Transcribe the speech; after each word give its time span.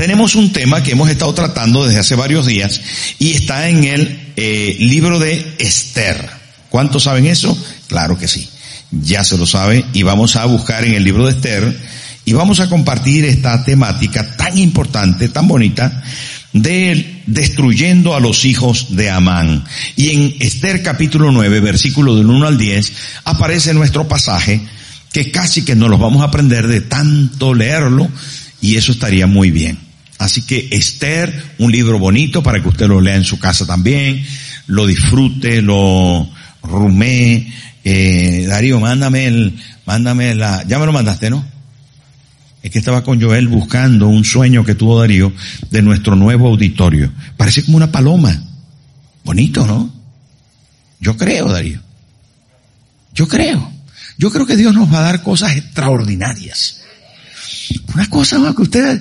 Tenemos 0.00 0.34
un 0.34 0.50
tema 0.50 0.82
que 0.82 0.92
hemos 0.92 1.10
estado 1.10 1.34
tratando 1.34 1.84
desde 1.84 2.00
hace 2.00 2.14
varios 2.14 2.46
días 2.46 2.80
y 3.18 3.32
está 3.32 3.68
en 3.68 3.84
el 3.84 4.32
eh, 4.34 4.76
libro 4.78 5.18
de 5.18 5.56
Esther. 5.58 6.26
¿Cuántos 6.70 7.02
saben 7.02 7.26
eso? 7.26 7.54
Claro 7.86 8.16
que 8.16 8.26
sí. 8.26 8.48
Ya 8.90 9.22
se 9.24 9.36
lo 9.36 9.44
sabe 9.44 9.84
y 9.92 10.02
vamos 10.02 10.36
a 10.36 10.46
buscar 10.46 10.86
en 10.86 10.94
el 10.94 11.04
libro 11.04 11.26
de 11.26 11.32
Esther 11.32 11.78
y 12.24 12.32
vamos 12.32 12.60
a 12.60 12.70
compartir 12.70 13.26
esta 13.26 13.62
temática 13.62 14.36
tan 14.36 14.56
importante, 14.56 15.28
tan 15.28 15.46
bonita, 15.46 16.02
de 16.52 17.22
destruyendo 17.26 18.14
a 18.14 18.20
los 18.20 18.44
hijos 18.44 18.96
de 18.96 19.10
Amán. 19.10 19.64
Y 19.96 20.10
en 20.10 20.36
Esther 20.40 20.82
capítulo 20.82 21.30
9, 21.32 21.60
versículo 21.60 22.16
del 22.16 22.26
1 22.26 22.46
al 22.46 22.58
10, 22.58 22.92
aparece 23.24 23.74
nuestro 23.74 24.08
pasaje 24.08 24.60
que 25.12 25.30
casi 25.30 25.64
que 25.64 25.76
no 25.76 25.88
los 25.88 26.00
vamos 26.00 26.22
a 26.22 26.26
aprender 26.26 26.66
de 26.66 26.80
tanto 26.80 27.54
leerlo 27.54 28.08
y 28.60 28.76
eso 28.76 28.92
estaría 28.92 29.26
muy 29.26 29.50
bien. 29.50 29.78
Así 30.18 30.42
que 30.42 30.68
Esther, 30.70 31.54
un 31.58 31.72
libro 31.72 31.98
bonito 31.98 32.42
para 32.42 32.60
que 32.60 32.68
usted 32.68 32.86
lo 32.88 33.00
lea 33.00 33.16
en 33.16 33.24
su 33.24 33.38
casa 33.38 33.66
también, 33.66 34.24
lo 34.66 34.86
disfrute, 34.86 35.62
lo 35.62 36.28
rumee. 36.62 37.52
Eh, 37.82 38.44
Darío, 38.46 38.78
mándame 38.80 39.26
el, 39.26 39.58
mándame 39.86 40.34
la, 40.34 40.62
ya 40.66 40.78
me 40.78 40.86
lo 40.86 40.92
mandaste, 40.92 41.30
¿no? 41.30 41.59
Es 42.62 42.70
que 42.70 42.78
estaba 42.78 43.02
con 43.02 43.20
Joel 43.20 43.48
buscando 43.48 44.08
un 44.08 44.24
sueño 44.24 44.64
que 44.64 44.74
tuvo 44.74 45.00
Darío 45.00 45.32
de 45.70 45.82
nuestro 45.82 46.14
nuevo 46.14 46.48
auditorio. 46.48 47.10
Parece 47.36 47.64
como 47.64 47.76
una 47.76 47.90
paloma. 47.90 48.42
Bonito, 49.24 49.66
¿no? 49.66 49.92
Yo 51.00 51.16
creo, 51.16 51.48
Darío. 51.48 51.80
Yo 53.14 53.26
creo. 53.26 53.72
Yo 54.18 54.30
creo 54.30 54.46
que 54.46 54.56
Dios 54.56 54.74
nos 54.74 54.92
va 54.92 54.98
a 54.98 55.02
dar 55.02 55.22
cosas 55.22 55.56
extraordinarias. 55.56 56.82
Una 57.94 58.08
cosa 58.10 58.38
más 58.38 58.54
que 58.54 58.62
ustedes... 58.62 59.00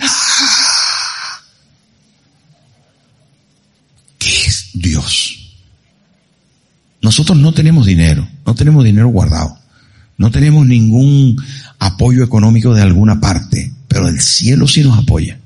¿Qué 4.18 4.46
es 4.46 4.70
Dios? 4.74 5.40
Nosotros 7.02 7.38
no 7.38 7.54
tenemos 7.54 7.86
dinero, 7.86 8.28
no 8.46 8.54
tenemos 8.54 8.84
dinero 8.84 9.08
guardado, 9.08 9.58
no 10.18 10.30
tenemos 10.30 10.66
ningún 10.66 11.42
apoyo 11.80 12.24
económico 12.24 12.74
de 12.74 12.82
alguna 12.82 13.20
parte, 13.20 13.72
pero 13.88 14.08
el 14.08 14.20
cielo 14.22 14.68
sí 14.68 14.82
nos 14.82 14.98
apoya. 14.98 15.40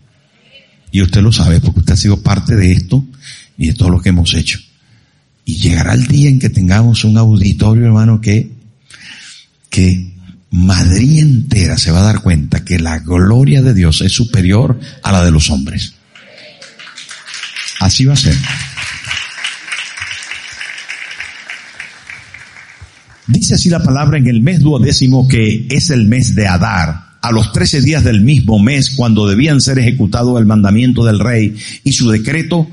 Y 0.92 1.02
usted 1.02 1.22
lo 1.22 1.32
sabe 1.32 1.60
porque 1.60 1.80
usted 1.80 1.94
ha 1.94 1.98
sido 1.98 2.22
parte 2.22 2.56
de 2.56 2.72
esto 2.72 3.06
y 3.58 3.68
de 3.68 3.74
todo 3.74 3.90
lo 3.90 4.02
que 4.02 4.10
hemos 4.10 4.34
hecho. 4.34 4.60
Y 5.46 5.58
llegará 5.58 5.94
el 5.94 6.08
día 6.08 6.30
en 6.30 6.40
que 6.40 6.50
tengamos 6.50 7.04
un 7.04 7.18
auditorio, 7.18 7.86
hermano, 7.86 8.22
que, 8.22 8.52
que 9.70 10.12
Madrid 10.52 11.20
entera 11.20 11.78
se 11.78 11.92
va 11.92 12.02
a 12.02 12.14
dar 12.14 12.22
cuenta 12.22 12.64
que 12.64 12.80
la 12.80 13.00
gloria 13.00 13.62
de 13.62 13.74
Dios 13.74 14.02
es 14.02 14.12
superior 14.12 14.80
a 15.02 15.12
la 15.12 15.24
de 15.24 15.32
los 15.32 15.50
hombres. 15.50 15.94
Así 17.80 18.06
va 18.06 18.14
a 18.14 18.18
ser. 18.18 18.38
Dice 23.28 23.56
así 23.56 23.70
la 23.70 23.84
palabra 23.84 24.18
en 24.18 24.28
el 24.28 24.42
mes 24.42 24.60
duodécimo 24.60 25.28
que 25.28 25.68
es 25.70 25.90
el 25.90 26.06
mes 26.06 26.36
de 26.36 26.48
Adar, 26.48 27.14
a 27.22 27.32
los 27.32 27.54
trece 27.54 27.82
días 27.82 28.04
del 28.04 28.22
mismo 28.22 28.60
mes 28.60 28.90
cuando 28.90 29.28
debían 29.28 29.62
ser 29.62 29.80
ejecutado 29.80 30.38
el 30.38 30.46
mandamiento 30.46 31.06
del 31.06 31.20
rey 31.20 31.56
y 31.86 31.94
su 31.94 32.10
decreto, 32.10 32.68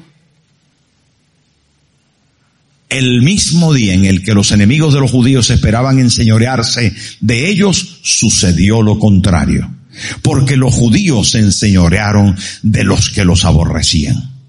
el 2.89 3.22
mismo 3.22 3.72
día 3.72 3.94
en 3.94 4.05
el 4.05 4.25
que 4.25 4.34
los 4.34 4.50
enemigos 4.50 4.93
de 4.93 4.99
los 4.99 5.12
judíos 5.12 5.49
esperaban 5.50 6.00
enseñorearse 6.00 6.93
de 7.21 7.49
ellos, 7.49 8.00
sucedió 8.03 8.83
lo 8.83 8.99
contrario, 8.99 9.72
porque 10.21 10.56
los 10.56 10.75
judíos 10.75 11.31
se 11.31 11.39
enseñorearon 11.39 12.37
de 12.65 12.83
los 12.83 13.10
que 13.10 13.25
los 13.25 13.44
aborrecían. 13.44 14.40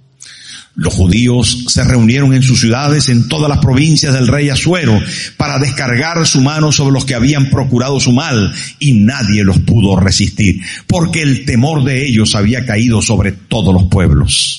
Los 0.76 0.94
judíos 0.94 1.66
se 1.68 1.84
reunieron 1.84 2.34
en 2.34 2.44
sus 2.44 2.62
ciudades 2.62 3.10
en 3.10 3.28
todas 3.28 3.50
las 3.50 3.60
provincias 3.60 4.14
del 4.14 4.28
rey 4.28 4.50
Asuero 4.50 4.98
para 5.36 5.60
descargar 5.60 6.26
su 6.26 6.40
mano 6.40 6.72
sobre 6.72 6.94
los 6.94 7.04
que 7.04 7.14
habían 7.14 7.50
procurado 7.50 8.00
su 8.00 8.14
mal 8.14 8.54
y 8.80 8.94
nadie 8.94 9.44
los 9.44 9.60
pudo 9.60 9.98
resistir 9.98 10.62
porque 10.88 11.24
el 11.24 11.44
temor 11.44 11.84
de 11.84 12.06
ellos 12.06 12.36
había 12.36 12.66
caído 12.66 13.02
sobre 13.02 13.34
todos 13.34 13.74
los 13.74 13.86
pueblos. 13.86 14.58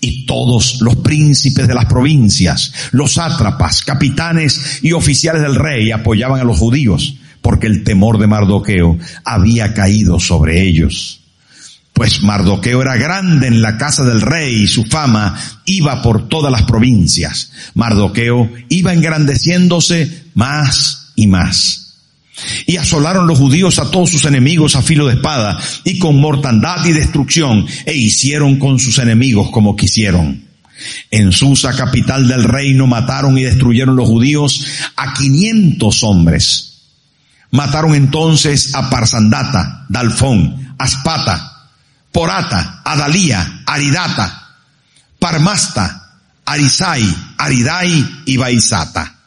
Y 0.00 0.26
todos 0.26 0.80
los 0.80 0.96
príncipes 0.96 1.68
de 1.68 1.74
las 1.74 1.84
provincias, 1.84 2.72
los 2.90 3.12
sátrapas, 3.12 3.84
capitanes 3.84 4.80
y 4.82 4.90
oficiales 4.92 5.42
del 5.42 5.54
rey 5.54 5.92
apoyaban 5.92 6.40
a 6.40 6.44
los 6.44 6.58
judíos 6.58 7.14
porque 7.40 7.68
el 7.68 7.84
temor 7.84 8.18
de 8.18 8.26
Mardoqueo 8.26 8.98
había 9.24 9.74
caído 9.74 10.18
sobre 10.18 10.62
ellos 10.62 11.21
pues 11.92 12.22
Mardoqueo 12.22 12.82
era 12.82 12.96
grande 12.96 13.46
en 13.46 13.60
la 13.60 13.76
casa 13.76 14.04
del 14.04 14.22
rey 14.22 14.62
y 14.62 14.68
su 14.68 14.84
fama 14.84 15.38
iba 15.66 16.02
por 16.02 16.28
todas 16.28 16.50
las 16.50 16.62
provincias. 16.62 17.52
Mardoqueo 17.74 18.50
iba 18.68 18.92
engrandeciéndose 18.92 20.24
más 20.34 21.12
y 21.16 21.26
más. 21.26 21.82
Y 22.66 22.76
asolaron 22.78 23.26
los 23.26 23.38
judíos 23.38 23.78
a 23.78 23.90
todos 23.90 24.10
sus 24.10 24.24
enemigos 24.24 24.74
a 24.74 24.82
filo 24.82 25.06
de 25.06 25.14
espada 25.14 25.58
y 25.84 25.98
con 25.98 26.16
mortandad 26.16 26.84
y 26.86 26.92
destrucción 26.92 27.66
e 27.84 27.94
hicieron 27.94 28.58
con 28.58 28.78
sus 28.78 28.98
enemigos 28.98 29.50
como 29.50 29.76
quisieron. 29.76 30.44
En 31.10 31.30
Susa, 31.30 31.76
capital 31.76 32.26
del 32.26 32.44
reino, 32.44 32.86
mataron 32.86 33.38
y 33.38 33.42
destruyeron 33.42 33.96
los 33.96 34.08
judíos 34.08 34.64
a 34.96 35.12
quinientos 35.12 36.02
hombres. 36.02 36.80
Mataron 37.50 37.94
entonces 37.94 38.74
a 38.74 38.88
Parsandata, 38.88 39.84
Dalfón, 39.90 40.74
Aspata, 40.78 41.51
Porata, 42.12 42.82
Adalía, 42.84 43.62
Aridata, 43.66 44.56
Parmasta, 45.18 46.20
Arisai, 46.44 47.02
Aridai 47.38 48.22
y 48.26 48.36
Baisata. 48.36 49.18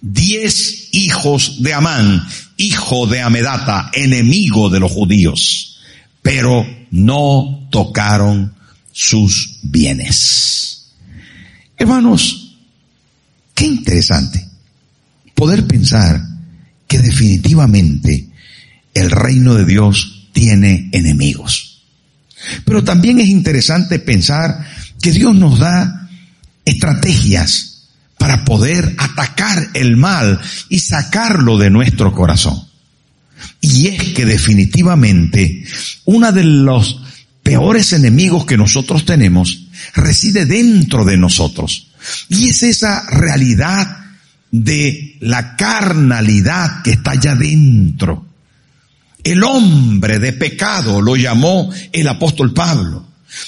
Diez 0.00 0.88
hijos 0.92 1.62
de 1.62 1.72
Amán, 1.72 2.26
hijo 2.56 3.06
de 3.06 3.22
Amedata, 3.22 3.90
enemigo 3.94 4.68
de 4.68 4.80
los 4.80 4.92
judíos, 4.92 5.78
pero 6.20 6.66
no 6.90 7.68
tocaron 7.70 8.54
sus 8.92 9.58
bienes. 9.62 10.92
Hermanos, 11.76 12.56
qué 13.54 13.66
interesante 13.66 14.46
poder 15.34 15.66
pensar 15.66 16.20
que 16.86 16.98
definitivamente 16.98 18.28
el 18.94 19.10
reino 19.10 19.54
de 19.54 19.64
Dios 19.64 20.28
tiene 20.32 20.90
enemigos. 20.92 21.73
Pero 22.64 22.84
también 22.84 23.20
es 23.20 23.28
interesante 23.28 23.98
pensar 23.98 24.66
que 25.00 25.12
Dios 25.12 25.34
nos 25.34 25.58
da 25.58 26.08
estrategias 26.64 27.88
para 28.18 28.44
poder 28.44 28.94
atacar 28.98 29.70
el 29.74 29.96
mal 29.96 30.40
y 30.68 30.78
sacarlo 30.78 31.58
de 31.58 31.70
nuestro 31.70 32.12
corazón. 32.12 32.68
Y 33.60 33.88
es 33.88 34.02
que 34.14 34.24
definitivamente 34.24 35.64
uno 36.06 36.32
de 36.32 36.44
los 36.44 37.02
peores 37.42 37.92
enemigos 37.92 38.46
que 38.46 38.56
nosotros 38.56 39.04
tenemos 39.04 39.66
reside 39.94 40.46
dentro 40.46 41.04
de 41.04 41.16
nosotros. 41.16 41.88
Y 42.28 42.48
es 42.48 42.62
esa 42.62 43.06
realidad 43.10 44.04
de 44.50 45.16
la 45.20 45.56
carnalidad 45.56 46.82
que 46.82 46.92
está 46.92 47.12
allá 47.12 47.34
dentro. 47.34 48.26
El 49.24 49.42
hombre 49.42 50.18
de 50.18 50.34
pecado 50.34 51.00
lo 51.00 51.16
llamó 51.16 51.70
el 51.92 52.06
apóstol 52.06 52.52
Pablo. 52.52 53.06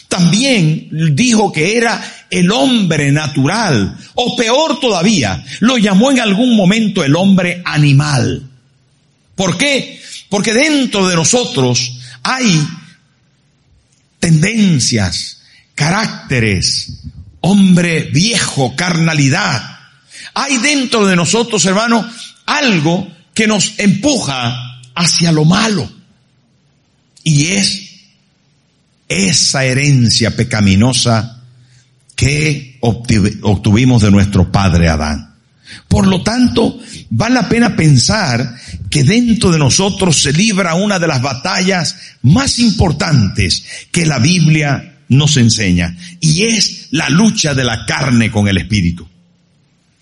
También 0.09 0.89
dijo 1.15 1.53
que 1.53 1.77
era 1.77 2.27
el 2.31 2.51
hombre 2.51 3.13
natural, 3.13 3.97
o 4.15 4.35
peor 4.35 4.81
todavía, 4.81 5.45
lo 5.61 5.79
llamó 5.79 6.11
en 6.11 6.21
algún 6.21 6.57
momento 6.57 7.05
el 7.05 7.15
hombre 7.15 7.63
animal. 7.65 8.49
¿Por 9.35 9.59
qué? 9.59 10.01
Porque 10.29 10.55
dentro 10.55 11.07
de 11.07 11.15
nosotros 11.15 12.01
hay 12.23 12.67
tendencias, 14.19 15.43
caracteres, 15.75 17.03
hombre 17.41 18.09
viejo, 18.13 18.75
carnalidad. 18.75 19.79
Hay 20.35 20.57
dentro 20.57 21.07
de 21.07 21.15
nosotros, 21.17 21.65
hermano, 21.67 22.11
algo 22.47 23.09
que 23.35 23.47
nos 23.47 23.79
empuja 23.79 24.66
hacia 24.97 25.31
lo 25.31 25.45
malo. 25.45 25.89
Y 27.23 27.49
es 27.49 27.83
esa 29.09 29.65
herencia 29.65 30.35
pecaminosa 30.35 31.45
que 32.17 32.79
obtuvimos 32.81 34.03
de 34.03 34.11
nuestro 34.11 34.51
padre 34.51 34.89
Adán. 34.89 35.35
Por 35.89 36.07
lo 36.07 36.23
tanto, 36.23 36.79
vale 37.11 37.35
la 37.35 37.49
pena 37.49 37.77
pensar 37.77 38.57
que 38.89 39.05
dentro 39.05 39.51
de 39.51 39.59
nosotros 39.59 40.23
se 40.23 40.33
libra 40.33 40.75
una 40.75 40.99
de 40.99 41.09
las 41.09 41.21
batallas 41.21 41.97
más 42.23 42.59
importantes 42.59 43.65
que 43.91 44.07
la 44.07 44.19
Biblia 44.19 44.95
nos 45.09 45.37
enseña, 45.37 45.97
y 46.21 46.45
es 46.45 46.89
la 46.91 47.09
lucha 47.11 47.55
de 47.55 47.65
la 47.65 47.85
carne 47.87 48.31
con 48.31 48.49
el 48.49 48.59
espíritu. 48.59 49.09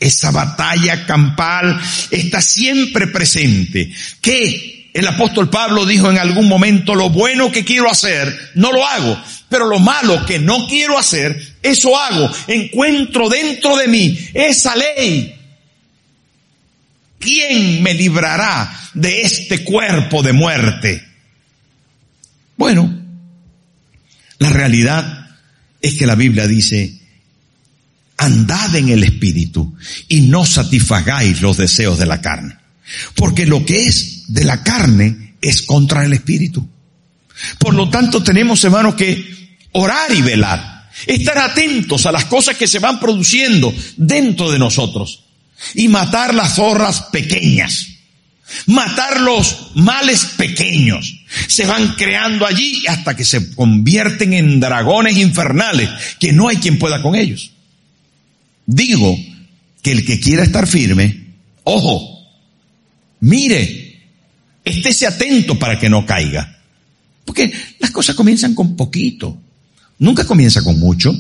Esa 0.01 0.31
batalla 0.31 1.07
campal 1.07 1.81
está 2.11 2.41
siempre 2.41 3.07
presente, 3.09 3.93
que 4.21 4.74
el 4.95 5.07
apóstol 5.07 5.51
Pablo 5.51 5.85
dijo 5.85 6.11
en 6.11 6.19
algún 6.19 6.49
momento, 6.49 6.95
lo 6.95 7.11
bueno 7.11 7.53
que 7.53 7.65
quiero 7.65 7.91
hacer, 7.91 8.53
no 8.55 8.73
lo 8.73 8.87
hago, 8.87 9.21
pero 9.51 9.67
lo 9.67 9.79
malo 9.79 10.25
que 10.25 10.39
no 10.39 10.67
quiero 10.67 10.99
hacer, 10.99 11.57
eso 11.63 11.99
hago. 11.99 12.31
Encuentro 12.47 13.29
dentro 13.29 13.77
de 13.77 13.89
mí 13.89 14.19
esa 14.33 14.75
ley 14.75 15.35
¿quién 17.25 17.83
me 17.83 17.95
librará 17.95 18.73
de 18.93 19.23
este 19.23 19.65
cuerpo 19.65 20.23
de 20.23 20.33
muerte? 20.33 21.05
Bueno, 22.57 23.03
la 24.39 24.51
realidad 24.51 25.31
es 25.81 25.95
que 25.95 26.07
la 26.07 26.15
Biblia 26.15 26.47
dice, 26.47 27.01
andad 28.19 28.77
en 28.77 28.91
el 28.91 29.03
Espíritu 29.03 29.75
y 30.09 30.23
no 30.23 30.45
satisfagáis 30.45 31.41
los 31.41 31.57
deseos 31.57 31.99
de 31.99 32.07
la 32.07 32.21
carne. 32.21 32.57
Porque 33.15 33.47
lo 33.47 33.65
que 33.65 33.87
es 33.87 34.25
de 34.29 34.45
la 34.45 34.63
carne 34.63 35.35
es 35.41 35.63
contra 35.63 36.05
el 36.05 36.13
Espíritu. 36.13 36.69
Por 37.59 37.75
lo 37.75 37.89
tanto, 37.91 38.23
tenemos, 38.23 38.63
hermanos, 38.65 38.95
que 38.95 39.59
orar 39.73 40.13
y 40.15 40.23
velar. 40.23 40.89
Estar 41.07 41.39
atentos 41.39 42.07
a 42.07 42.13
las 42.13 42.27
cosas 42.27 42.57
que 42.57 42.69
se 42.69 42.79
van 42.79 43.01
produciendo 43.01 43.75
dentro 43.97 44.51
de 44.51 44.59
nosotros 44.59 45.25
y 45.75 45.89
matar 45.89 46.35
las 46.35 46.55
zorras 46.55 47.03
pequeñas. 47.13 47.89
Matar 48.67 49.21
los 49.21 49.73
males 49.75 50.25
pequeños. 50.37 51.21
Se 51.49 51.67
van 51.67 51.95
creando 51.97 52.47
allí 52.47 52.85
hasta 52.87 53.17
que 53.17 53.25
se 53.25 53.55
convierten 53.55 54.35
en 54.35 54.61
dragones 54.61 55.17
infernales 55.17 55.91
que 56.21 56.33
no 56.33 56.49
hay 56.49 56.59
quien 56.59 56.79
pueda 56.79 57.03
con 57.03 57.15
ellos. 57.15 57.51
Digo 58.67 59.19
que 59.83 59.93
el 59.93 60.07
que 60.07 60.21
quiera 60.21 60.45
estar 60.45 60.67
firme, 60.67 61.35
ojo, 61.65 62.14
mire, 63.25 64.03
estése 64.65 65.07
atento 65.07 65.59
para 65.59 65.79
que 65.79 65.89
no 65.89 66.05
caiga. 66.05 66.59
Porque 67.25 67.53
las 67.79 67.91
cosas 67.91 68.15
comienzan 68.15 68.55
con 68.55 68.77
poquito. 68.77 69.39
Nunca 69.99 70.25
comienza 70.25 70.63
con 70.63 70.79
mucho 70.79 71.15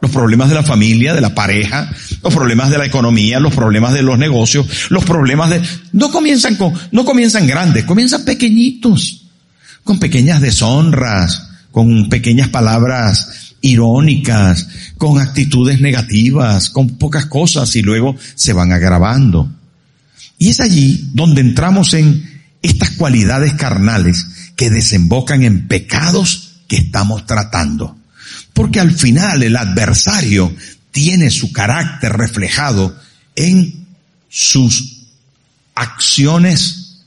los 0.00 0.10
problemas 0.10 0.48
de 0.48 0.54
la 0.54 0.62
familia, 0.62 1.12
de 1.12 1.20
la 1.20 1.34
pareja, 1.34 1.92
los 2.22 2.32
problemas 2.32 2.70
de 2.70 2.78
la 2.78 2.86
economía, 2.86 3.38
los 3.38 3.54
problemas 3.54 3.92
de 3.92 4.02
los 4.02 4.18
negocios, 4.18 4.66
los 4.88 5.04
problemas 5.04 5.50
de, 5.50 5.60
no 5.92 6.10
comienzan 6.10 6.56
con, 6.56 6.72
no 6.90 7.04
comienzan 7.04 7.46
grandes, 7.46 7.84
comienzan 7.84 8.24
pequeñitos, 8.24 9.26
con 9.84 9.98
pequeñas 9.98 10.40
deshonras, 10.40 11.50
con 11.70 12.08
pequeñas 12.08 12.48
palabras 12.48 13.54
irónicas, 13.60 14.68
con 14.96 15.20
actitudes 15.20 15.82
negativas, 15.82 16.70
con 16.70 16.96
pocas 16.96 17.26
cosas 17.26 17.76
y 17.76 17.82
luego 17.82 18.16
se 18.34 18.54
van 18.54 18.72
agravando. 18.72 19.50
Y 20.40 20.48
es 20.48 20.60
allí 20.60 21.10
donde 21.12 21.42
entramos 21.42 21.92
en 21.92 22.42
estas 22.62 22.92
cualidades 22.92 23.52
carnales 23.54 24.26
que 24.56 24.70
desembocan 24.70 25.44
en 25.44 25.68
pecados 25.68 26.62
que 26.66 26.76
estamos 26.76 27.26
tratando. 27.26 27.98
Porque 28.54 28.80
al 28.80 28.90
final 28.90 29.42
el 29.42 29.54
adversario 29.54 30.56
tiene 30.92 31.30
su 31.30 31.52
carácter 31.52 32.14
reflejado 32.14 32.98
en 33.36 33.86
sus 34.30 35.02
acciones, 35.74 37.02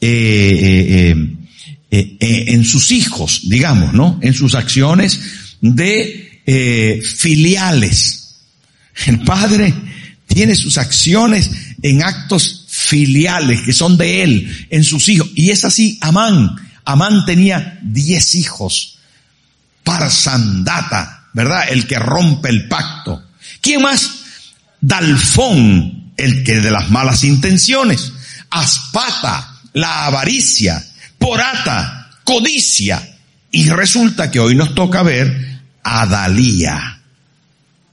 eh, 0.00 1.14
eh, 1.90 2.16
eh, 2.18 2.44
en 2.48 2.64
sus 2.64 2.92
hijos, 2.92 3.42
digamos, 3.44 3.92
¿no? 3.92 4.18
En 4.22 4.32
sus 4.32 4.54
acciones 4.54 5.20
de 5.60 6.28
filiales. 7.04 8.36
El 9.06 9.20
padre 9.20 9.74
tiene 10.26 10.54
sus 10.54 10.78
acciones 10.78 11.50
en 11.82 12.02
actos 12.02 12.64
filiales 12.68 13.62
que 13.62 13.72
son 13.72 13.96
de 13.96 14.22
él, 14.22 14.66
en 14.70 14.84
sus 14.84 15.08
hijos. 15.08 15.30
Y 15.34 15.50
es 15.50 15.64
así, 15.64 15.98
Amán. 16.00 16.56
Amán 16.84 17.24
tenía 17.24 17.78
diez 17.82 18.34
hijos. 18.34 18.98
Parsandata, 19.84 21.28
¿verdad? 21.32 21.64
El 21.70 21.86
que 21.86 21.98
rompe 21.98 22.48
el 22.48 22.68
pacto. 22.68 23.22
¿Quién 23.60 23.82
más? 23.82 24.10
Dalfón, 24.80 26.12
el 26.16 26.42
que 26.44 26.60
de 26.60 26.70
las 26.70 26.90
malas 26.90 27.24
intenciones. 27.24 28.12
Aspata, 28.50 29.60
la 29.74 30.06
avaricia. 30.06 30.84
Porata, 31.18 32.10
codicia. 32.24 33.18
Y 33.50 33.68
resulta 33.68 34.30
que 34.30 34.40
hoy 34.40 34.54
nos 34.54 34.74
toca 34.74 35.02
ver 35.02 35.60
a 35.82 36.06
Dalía, 36.06 37.00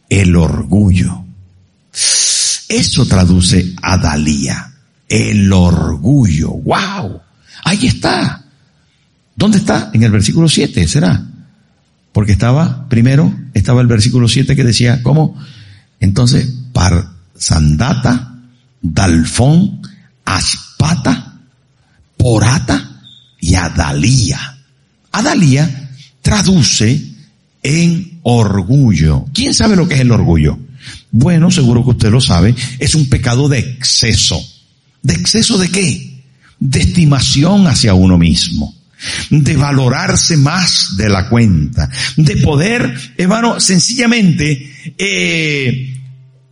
el 0.10 0.36
orgullo. 0.36 1.27
Eso 2.68 3.06
traduce 3.06 3.74
a 3.82 3.98
Dalía, 3.98 4.72
el 5.08 5.52
orgullo. 5.52 6.50
¡Wow! 6.52 7.22
Ahí 7.64 7.88
está. 7.88 8.44
¿Dónde 9.36 9.60
está? 9.60 9.92
En 9.94 10.04
el 10.04 10.12
versículo 10.12 10.50
7, 10.50 10.88
¿será? 10.88 11.24
Porque 12.12 12.32
estaba, 12.32 12.90
primero, 12.90 13.34
estaba 13.54 13.82
el 13.82 13.88
versículo 13.88 14.28
7 14.28 14.56
que 14.56 14.64
decía, 14.64 15.02
¿cómo? 15.04 15.40
Entonces, 16.00 16.52
par 16.74 17.10
sandata, 17.36 18.36
dalfón, 18.82 19.82
aspata, 20.26 21.40
porata 22.18 23.02
y 23.40 23.56
adalía. 23.56 24.58
Adalía 25.12 25.92
traduce 26.22 27.14
en 27.64 28.20
orgullo. 28.24 29.26
¿Quién 29.34 29.54
sabe 29.54 29.76
lo 29.76 29.88
que 29.88 29.96
es 29.96 30.02
el 30.02 30.12
orgullo? 30.12 30.58
Bueno, 31.12 31.52
seguro 31.52 31.84
que 31.84 31.92
usted 31.92 32.12
lo 32.12 32.22
sabe, 32.22 32.56
es 32.80 32.96
un 32.96 33.10
pecado 33.10 33.48
de 33.48 33.60
exceso. 33.60 34.44
¿De 35.02 35.14
exceso 35.14 35.58
de 35.58 35.70
qué? 35.70 36.24
De 36.60 36.80
estimación 36.80 37.68
hacia 37.68 37.94
uno 37.94 38.18
mismo 38.18 38.78
de 39.30 39.56
valorarse 39.56 40.38
más 40.38 40.98
de 40.98 41.10
la 41.10 41.30
cuenta, 41.30 41.90
de 42.16 42.38
poder, 42.38 42.96
hermano, 43.18 43.60
sencillamente 43.60 44.94
eh, 44.98 45.96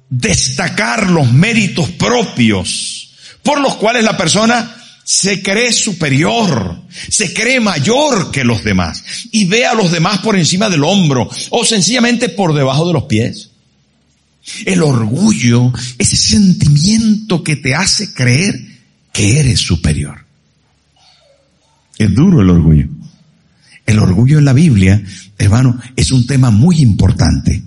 destacar 0.10 1.10
los 1.10 1.32
méritos 1.32 1.90
propios 1.92 3.14
por 3.42 3.62
los 3.62 3.76
cuales 3.76 4.04
la 4.04 4.18
persona 4.18 4.76
se 5.04 5.42
cree 5.44 5.72
superior, 5.72 6.82
se 7.10 7.34
cree 7.34 7.60
mayor 7.60 8.32
que 8.32 8.44
los 8.44 8.64
demás 8.64 9.04
y 9.32 9.46
ve 9.46 9.66
a 9.66 9.76
los 9.76 9.92
demás 9.92 10.20
por 10.20 10.36
encima 10.36 10.70
del 10.70 10.84
hombro 10.84 11.30
o 11.52 11.66
sencillamente 11.66 12.30
por 12.30 12.54
debajo 12.54 12.88
de 12.88 12.94
los 12.94 13.04
pies. 13.04 13.52
El 14.66 14.84
orgullo, 14.84 15.74
ese 15.98 16.16
sentimiento 16.16 17.44
que 17.44 17.56
te 17.56 17.74
hace 17.74 18.14
creer 18.14 18.60
que 19.12 19.40
eres 19.40 19.60
superior. 19.60 20.26
Es 21.98 22.14
duro 22.14 22.42
el 22.42 22.50
orgullo. 22.50 22.88
El 23.86 24.00
orgullo 24.00 24.40
en 24.40 24.46
la 24.46 24.54
Biblia, 24.54 25.02
hermano, 25.38 25.80
es 25.96 26.12
un 26.12 26.26
tema 26.28 26.52
muy 26.52 26.82
importante. 26.82 27.64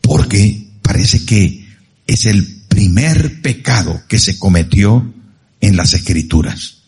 Porque 0.00 0.68
parece 0.82 1.24
que 1.24 1.66
es 2.06 2.26
el 2.26 2.46
primer 2.68 3.42
pecado 3.42 4.02
que 4.08 4.18
se 4.18 4.38
cometió 4.38 5.12
en 5.60 5.76
las 5.76 5.94
escrituras. 5.94 6.78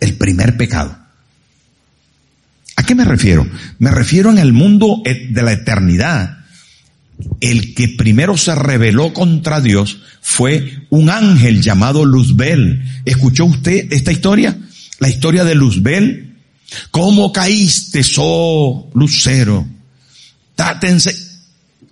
El 0.00 0.14
primer 0.14 0.56
pecado. 0.56 0.98
¿A 2.76 2.82
qué 2.84 2.94
me 2.94 3.04
refiero? 3.04 3.48
Me 3.78 3.90
refiero 3.90 4.30
en 4.30 4.38
el 4.38 4.52
mundo 4.52 5.02
de 5.04 5.42
la 5.42 5.52
eternidad. 5.52 6.45
El 7.40 7.74
que 7.74 7.88
primero 7.88 8.36
se 8.36 8.54
rebeló 8.54 9.12
contra 9.12 9.60
Dios 9.60 9.98
fue 10.20 10.86
un 10.90 11.10
ángel 11.10 11.62
llamado 11.62 12.04
Luzbel. 12.04 12.82
¿Escuchó 13.04 13.46
usted 13.46 13.92
esta 13.92 14.12
historia? 14.12 14.56
la 14.98 15.08
historia 15.08 15.44
de 15.44 15.54
Luzbel. 15.54 16.34
¿Cómo 16.90 17.32
caíste, 17.32 18.02
oh 18.18 18.90
lucero? 18.94 19.66
Tátense. 20.54 21.14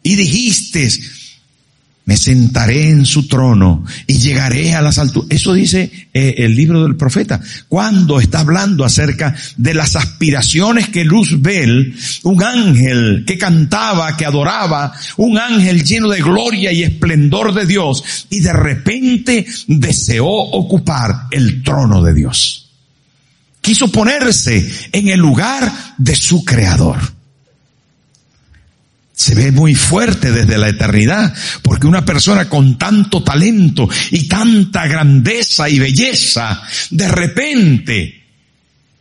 Y 0.03 0.17
dijiste, 0.17 0.91
me 2.07 2.17
sentaré 2.19 2.91
en 2.91 3.07
su 3.07 3.27
trono 3.27 3.85
y 4.07 4.19
llegaré 4.19 4.75
a 4.75 4.83
las 4.83 4.99
alturas. 4.99 5.31
Eso 5.31 5.55
dice 5.55 5.91
eh, 6.13 6.35
el 6.39 6.55
libro 6.55 6.83
del 6.83 6.97
profeta. 6.97 7.41
Cuando 7.69 8.21
está 8.21 8.41
hablando 8.41 8.85
acerca 8.85 9.35
de 9.57 9.73
las 9.73 9.97
aspiraciones 9.97 10.89
que 10.89 11.05
Luzbel, 11.05 11.97
un 12.25 12.43
ángel 12.43 13.25
que 13.27 13.39
cantaba, 13.39 14.17
que 14.17 14.27
adoraba, 14.27 14.93
un 15.17 15.39
ángel 15.39 15.83
lleno 15.83 16.11
de 16.11 16.21
gloria 16.21 16.73
y 16.73 16.83
esplendor 16.83 17.55
de 17.55 17.65
Dios, 17.65 18.27
y 18.29 18.41
de 18.41 18.53
repente 18.53 19.47
deseó 19.67 20.27
ocupar 20.27 21.29
el 21.31 21.63
trono 21.63 22.03
de 22.03 22.13
Dios. 22.13 22.71
Quiso 23.63 23.91
ponerse 23.91 24.71
en 24.93 25.09
el 25.09 25.21
lugar 25.21 25.73
de 25.97 26.15
su 26.15 26.45
creador 26.45 27.14
se 29.25 29.35
ve 29.35 29.53
muy 29.53 29.75
fuerte 29.75 30.33
desde 30.33 30.59
la 30.59 30.69
eternidad, 30.69 31.33
porque 31.63 31.87
una 31.87 32.05
persona 32.05 32.47
con 32.47 32.77
tanto 32.77 33.23
talento 33.23 33.89
y 34.11 34.29
tanta 34.29 34.87
grandeza 34.87 35.67
y 35.71 35.79
belleza, 35.79 36.61
de 36.91 37.09
repente 37.09 38.23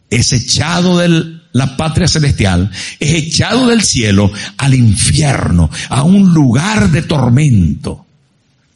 es 0.10 0.32
echado 0.32 1.00
de 1.00 1.42
la 1.52 1.76
patria 1.76 2.08
celestial, 2.08 2.72
es 3.02 3.14
echado 3.16 3.68
del 3.68 3.84
cielo 3.84 4.32
al 4.56 4.74
infierno, 4.74 5.70
a 5.90 6.04
un 6.04 6.34
lugar 6.34 6.90
de 6.90 7.02
tormento. 7.02 8.06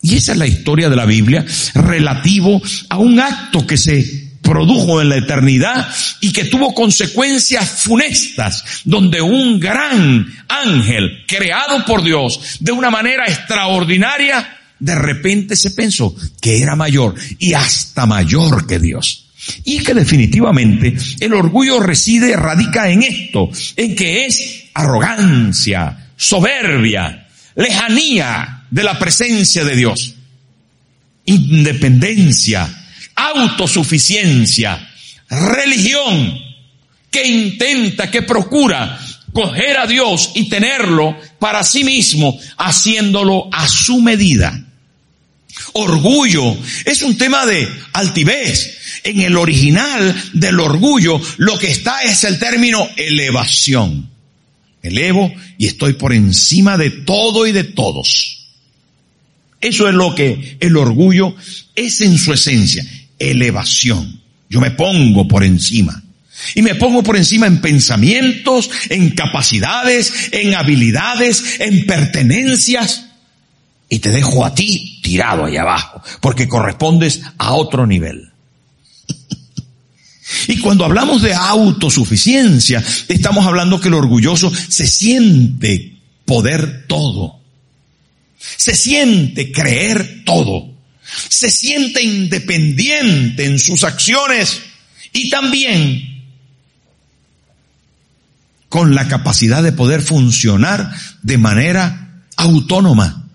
Y 0.02 0.16
esa 0.16 0.34
es 0.34 0.38
la 0.38 0.48
historia 0.48 0.90
de 0.90 0.98
la 0.98 1.06
Biblia 1.06 1.46
relativo 1.76 2.62
a 2.90 2.98
un 2.98 3.22
acto 3.22 3.66
que 3.66 3.78
se 3.78 4.27
produjo 4.48 5.02
en 5.02 5.10
la 5.10 5.18
eternidad 5.18 5.90
y 6.22 6.32
que 6.32 6.46
tuvo 6.46 6.74
consecuencias 6.74 7.84
funestas, 7.84 8.64
donde 8.86 9.22
un 9.22 9.60
gran 9.60 10.26
ángel 10.48 11.26
creado 11.28 11.84
por 11.86 12.02
Dios 12.02 12.58
de 12.62 12.72
una 12.72 12.90
manera 12.90 13.26
extraordinaria, 13.26 14.58
de 14.80 14.96
repente 14.96 15.56
se 15.58 15.72
pensó 15.72 16.16
que 16.42 16.62
era 16.62 16.76
mayor 16.76 17.16
y 17.40 17.54
hasta 17.54 18.06
mayor 18.06 18.66
que 18.66 18.80
Dios. 18.80 19.26
Y 19.64 19.80
que 19.80 19.94
definitivamente 19.94 20.96
el 21.20 21.34
orgullo 21.34 21.80
reside, 21.80 22.36
radica 22.36 22.90
en 22.90 23.04
esto, 23.04 23.50
en 23.76 23.96
que 23.96 24.26
es 24.26 24.66
arrogancia, 24.74 26.10
soberbia, 26.18 27.28
lejanía 27.56 28.64
de 28.70 28.84
la 28.84 29.00
presencia 29.00 29.64
de 29.64 29.76
Dios, 29.76 30.16
independencia, 31.26 32.77
autosuficiencia, 33.18 34.90
religión 35.30 36.40
que 37.10 37.28
intenta, 37.28 38.10
que 38.10 38.22
procura 38.22 39.00
coger 39.34 39.78
a 39.78 39.88
Dios 39.88 40.32
y 40.36 40.50
tenerlo 40.50 41.18
para 41.40 41.64
sí 41.64 41.84
mismo, 41.84 42.40
haciéndolo 42.58 43.50
a 43.52 43.68
su 43.68 44.02
medida. 44.02 44.64
Orgullo 45.74 46.58
es 46.86 47.02
un 47.02 47.18
tema 47.18 47.46
de 47.46 47.68
altivez. 47.94 48.76
En 49.04 49.22
el 49.22 49.38
original 49.38 50.16
del 50.34 50.60
orgullo 50.60 51.22
lo 51.38 51.58
que 51.58 51.72
está 51.72 52.02
es 52.02 52.24
el 52.24 52.40
término 52.40 52.88
elevación. 52.96 54.10
Elevo 54.82 55.34
y 55.58 55.68
estoy 55.68 55.94
por 55.94 56.14
encima 56.14 56.78
de 56.78 56.90
todo 56.90 57.48
y 57.48 57.52
de 57.52 57.64
todos. 57.64 58.48
Eso 59.60 59.88
es 59.88 59.96
lo 59.96 60.14
que 60.14 60.58
el 60.60 60.78
orgullo 60.78 61.36
es 61.76 62.02
en 62.02 62.18
su 62.18 62.34
esencia 62.34 62.86
elevación. 63.20 64.22
Yo 64.50 64.62
me 64.62 64.72
pongo 64.72 65.28
por 65.28 65.44
encima. 65.44 66.04
Y 66.56 66.62
me 66.62 66.76
pongo 66.76 67.04
por 67.04 67.18
encima 67.18 67.48
en 67.48 67.62
pensamientos, 67.62 68.70
en 68.90 69.10
capacidades, 69.12 70.30
en 70.32 70.54
habilidades, 70.54 71.60
en 71.60 71.86
pertenencias. 71.86 73.06
Y 73.90 74.00
te 74.00 74.12
dejo 74.12 74.46
a 74.46 74.54
ti 74.54 75.00
tirado 75.02 75.46
ahí 75.46 75.58
abajo, 75.58 76.02
porque 76.22 76.48
correspondes 76.48 77.22
a 77.38 77.54
otro 77.54 77.88
nivel. 77.88 78.32
Y 80.48 80.60
cuando 80.60 80.86
hablamos 80.86 81.22
de 81.22 81.34
autosuficiencia, 81.34 82.84
estamos 83.08 83.46
hablando 83.46 83.80
que 83.80 83.88
el 83.88 83.94
orgulloso 83.94 84.52
se 84.54 84.86
siente 84.86 85.98
poder 86.26 86.86
todo. 86.88 87.40
Se 88.38 88.76
siente 88.76 89.52
creer 89.52 90.24
todo 90.26 90.77
se 91.30 91.50
siente 91.50 92.04
independiente 92.04 93.46
en 93.46 93.60
sus 93.60 93.84
acciones 93.84 94.62
y 95.14 95.30
también 95.30 96.18
con 98.70 98.94
la 98.94 99.08
capacidad 99.08 99.64
de 99.64 99.72
poder 99.72 100.02
funcionar 100.02 100.92
de 101.24 101.38
manera 101.38 102.26
autónoma. 102.36 103.26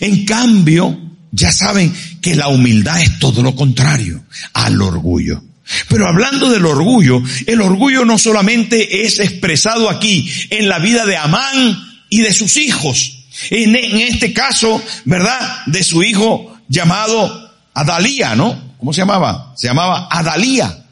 En 0.00 0.24
cambio, 0.24 0.98
ya 1.32 1.52
saben 1.52 1.92
que 2.20 2.36
la 2.36 2.48
humildad 2.48 3.00
es 3.02 3.18
todo 3.18 3.42
lo 3.42 3.54
contrario 3.54 4.24
al 4.52 4.80
orgullo. 4.80 5.42
Pero 5.88 6.06
hablando 6.06 6.50
del 6.50 6.64
orgullo, 6.64 7.22
el 7.46 7.60
orgullo 7.60 8.04
no 8.04 8.18
solamente 8.18 9.04
es 9.04 9.20
expresado 9.20 9.90
aquí 9.90 10.30
en 10.50 10.68
la 10.68 10.78
vida 10.78 11.04
de 11.04 11.16
Amán 11.16 11.78
y 12.08 12.20
de 12.20 12.32
sus 12.32 12.56
hijos. 12.56 13.18
En, 13.50 13.76
este 13.76 14.32
caso, 14.32 14.82
¿verdad? 15.04 15.66
De 15.66 15.82
su 15.84 16.02
hijo 16.02 16.57
llamado 16.68 17.50
Adalía, 17.74 18.34
¿no? 18.34 18.68
¿Cómo 18.78 18.92
se 18.92 19.00
llamaba? 19.00 19.52
Se 19.56 19.68
llamaba 19.68 20.08
Adalía. 20.10 20.84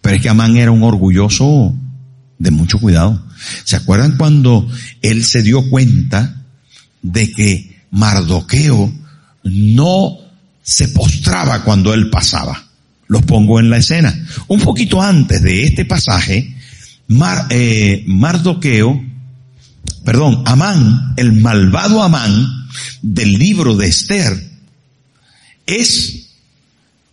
Pero 0.00 0.16
es 0.16 0.22
que 0.22 0.28
Amán 0.28 0.56
era 0.56 0.70
un 0.70 0.82
orgulloso 0.82 1.74
de 2.38 2.50
mucho 2.50 2.78
cuidado. 2.78 3.22
¿Se 3.64 3.76
acuerdan 3.76 4.16
cuando 4.16 4.68
él 5.02 5.24
se 5.24 5.42
dio 5.42 5.68
cuenta 5.68 6.42
de 7.02 7.30
que 7.32 7.82
Mardoqueo 7.90 8.92
no 9.44 10.18
se 10.62 10.88
postraba 10.88 11.64
cuando 11.64 11.92
él 11.92 12.10
pasaba? 12.10 12.64
Los 13.06 13.22
pongo 13.22 13.60
en 13.60 13.70
la 13.70 13.78
escena. 13.78 14.14
Un 14.48 14.60
poquito 14.60 15.00
antes 15.00 15.42
de 15.42 15.64
este 15.64 15.84
pasaje, 15.84 16.54
eh, 17.50 18.04
Mardoqueo, 18.06 19.02
perdón, 20.04 20.42
Amán, 20.46 21.14
el 21.16 21.32
malvado 21.32 22.02
Amán, 22.02 22.68
del 23.02 23.38
libro 23.38 23.76
de 23.76 23.88
Esther 23.88 24.48
es 25.66 26.28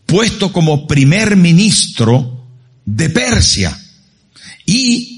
puesto 0.06 0.54
como 0.54 0.88
primer 0.88 1.36
ministro 1.36 2.46
de 2.86 3.10
Persia. 3.10 3.78
Y 4.66 5.15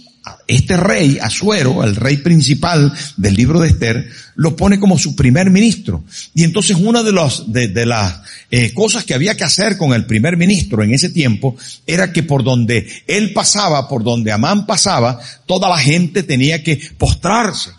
este 0.47 0.77
rey, 0.77 1.17
Asuero, 1.21 1.83
el 1.83 1.95
rey 1.95 2.17
principal 2.17 2.93
del 3.17 3.35
libro 3.35 3.59
de 3.59 3.69
Esther, 3.69 4.09
lo 4.35 4.55
pone 4.55 4.79
como 4.79 4.97
su 4.97 5.15
primer 5.15 5.49
ministro. 5.49 6.03
Y 6.33 6.43
entonces 6.43 6.77
una 6.77 7.03
de, 7.03 7.67
de, 7.67 7.85
las 7.85 8.21
eh, 8.51 8.73
cosas 8.73 9.03
que 9.03 9.13
había 9.13 9.35
que 9.35 9.43
hacer 9.43 9.77
con 9.77 9.93
el 9.93 10.05
primer 10.05 10.37
ministro 10.37 10.83
en 10.83 10.93
ese 10.93 11.09
tiempo 11.09 11.55
era 11.85 12.11
que 12.11 12.23
por 12.23 12.43
donde 12.43 12.87
él 13.07 13.33
pasaba, 13.33 13.87
por 13.87 14.03
donde 14.03 14.31
Amán 14.31 14.65
pasaba, 14.65 15.19
toda 15.45 15.69
la 15.69 15.77
gente 15.77 16.23
tenía 16.23 16.63
que 16.63 16.79
postrarse. 16.97 17.71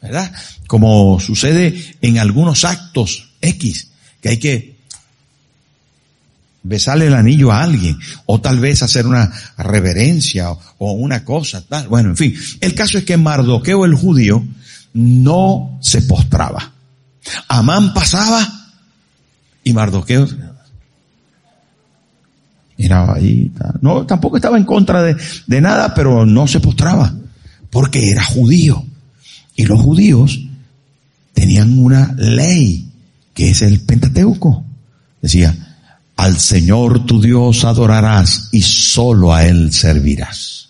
¿verdad? 0.00 0.32
Como 0.66 1.18
sucede 1.18 1.74
en 2.00 2.18
algunos 2.18 2.64
actos 2.64 3.30
X, 3.40 3.88
que 4.20 4.28
hay 4.28 4.36
que 4.38 4.75
besarle 6.66 7.06
el 7.06 7.14
anillo 7.14 7.52
a 7.52 7.62
alguien, 7.62 7.98
o 8.26 8.40
tal 8.40 8.58
vez 8.58 8.82
hacer 8.82 9.06
una 9.06 9.32
reverencia 9.56 10.50
o, 10.50 10.92
una 10.92 11.24
cosa, 11.24 11.62
tal. 11.66 11.88
Bueno, 11.88 12.10
en 12.10 12.16
fin, 12.16 12.34
el 12.60 12.74
caso 12.74 12.98
es 12.98 13.04
que 13.04 13.16
Mardoqueo 13.16 13.84
el 13.84 13.94
judío 13.94 14.44
no 14.94 15.78
se 15.80 16.02
postraba. 16.02 16.72
Amán 17.48 17.94
pasaba 17.94 18.46
y 19.64 19.72
Mardoqueo 19.72 20.28
miraba 22.76 23.14
ahí. 23.14 23.50
No, 23.80 24.04
tampoco 24.06 24.36
estaba 24.36 24.58
en 24.58 24.64
contra 24.64 25.02
de, 25.02 25.16
de 25.46 25.60
nada, 25.60 25.94
pero 25.94 26.26
no 26.26 26.46
se 26.46 26.60
postraba, 26.60 27.14
porque 27.70 28.10
era 28.10 28.24
judío. 28.24 28.84
Y 29.54 29.64
los 29.64 29.80
judíos 29.80 30.40
tenían 31.32 31.78
una 31.78 32.12
ley, 32.16 32.90
que 33.32 33.50
es 33.50 33.62
el 33.62 33.80
Pentateuco. 33.80 34.64
Decía, 35.22 35.65
al 36.16 36.38
Señor 36.38 37.04
tu 37.06 37.20
Dios 37.20 37.64
adorarás 37.64 38.48
y 38.52 38.62
solo 38.62 39.34
a 39.34 39.46
Él 39.46 39.72
servirás. 39.72 40.68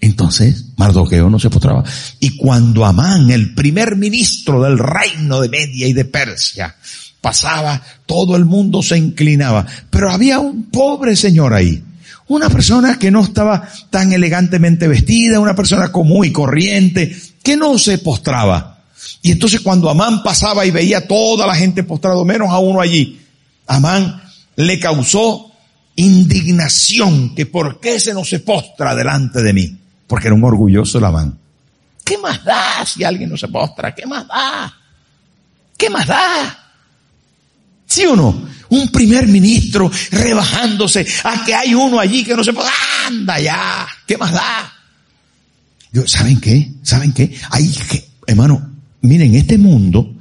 Entonces, 0.00 0.64
Mardoqueo 0.76 1.28
no 1.28 1.38
se 1.38 1.50
postraba. 1.50 1.84
Y 2.18 2.36
cuando 2.36 2.84
Amán, 2.84 3.30
el 3.30 3.54
primer 3.54 3.96
ministro 3.96 4.62
del 4.62 4.78
reino 4.78 5.40
de 5.40 5.48
Media 5.48 5.86
y 5.86 5.92
de 5.92 6.06
Persia, 6.06 6.74
pasaba, 7.20 7.82
todo 8.06 8.36
el 8.36 8.46
mundo 8.46 8.82
se 8.82 8.96
inclinaba. 8.96 9.66
Pero 9.90 10.10
había 10.10 10.38
un 10.38 10.64
pobre 10.70 11.16
señor 11.16 11.52
ahí, 11.52 11.84
una 12.28 12.48
persona 12.48 12.98
que 12.98 13.10
no 13.10 13.22
estaba 13.22 13.68
tan 13.90 14.12
elegantemente 14.12 14.88
vestida, 14.88 15.38
una 15.38 15.54
persona 15.54 15.92
común 15.92 16.24
y 16.24 16.32
corriente, 16.32 17.14
que 17.42 17.56
no 17.56 17.78
se 17.78 17.98
postraba. 17.98 18.79
Y 19.22 19.32
entonces 19.32 19.60
cuando 19.60 19.90
Amán 19.90 20.22
pasaba 20.22 20.64
y 20.64 20.70
veía 20.70 21.06
toda 21.06 21.46
la 21.46 21.54
gente 21.54 21.82
postrado, 21.82 22.24
menos 22.24 22.50
a 22.50 22.58
uno 22.58 22.80
allí, 22.80 23.20
Amán 23.66 24.22
le 24.56 24.78
causó 24.78 25.50
indignación 25.96 27.34
que 27.34 27.46
por 27.46 27.80
qué 27.80 28.00
se 28.00 28.14
no 28.14 28.24
se 28.24 28.40
postra 28.40 28.94
delante 28.94 29.42
de 29.42 29.52
mí. 29.52 29.76
Porque 30.06 30.26
era 30.26 30.34
un 30.34 30.44
orgulloso 30.44 30.98
Labán. 30.98 31.38
¿Qué 32.04 32.18
más 32.18 32.44
da 32.44 32.84
si 32.84 33.04
alguien 33.04 33.30
no 33.30 33.36
se 33.36 33.48
postra? 33.48 33.94
¿Qué 33.94 34.06
más 34.06 34.26
da? 34.26 34.74
¿Qué 35.76 35.88
más 35.88 36.06
da? 36.06 36.72
¿Sí 37.86 38.04
o 38.06 38.16
no? 38.16 38.48
Un 38.70 38.88
primer 38.88 39.26
ministro 39.26 39.90
rebajándose 40.10 41.06
a 41.24 41.44
que 41.44 41.54
hay 41.54 41.74
uno 41.74 42.00
allí 42.00 42.24
que 42.24 42.34
no 42.34 42.42
se 42.42 42.52
puede. 42.52 42.68
Anda 43.06 43.40
ya. 43.40 43.86
¿Qué 44.06 44.16
más 44.18 44.32
da? 44.32 44.72
¿Saben 46.06 46.40
qué? 46.40 46.72
¿Saben 46.82 47.12
qué? 47.12 47.36
Hay, 47.50 47.72
hermano, 48.26 48.69
miren, 49.02 49.34
este 49.34 49.58
mundo 49.58 50.14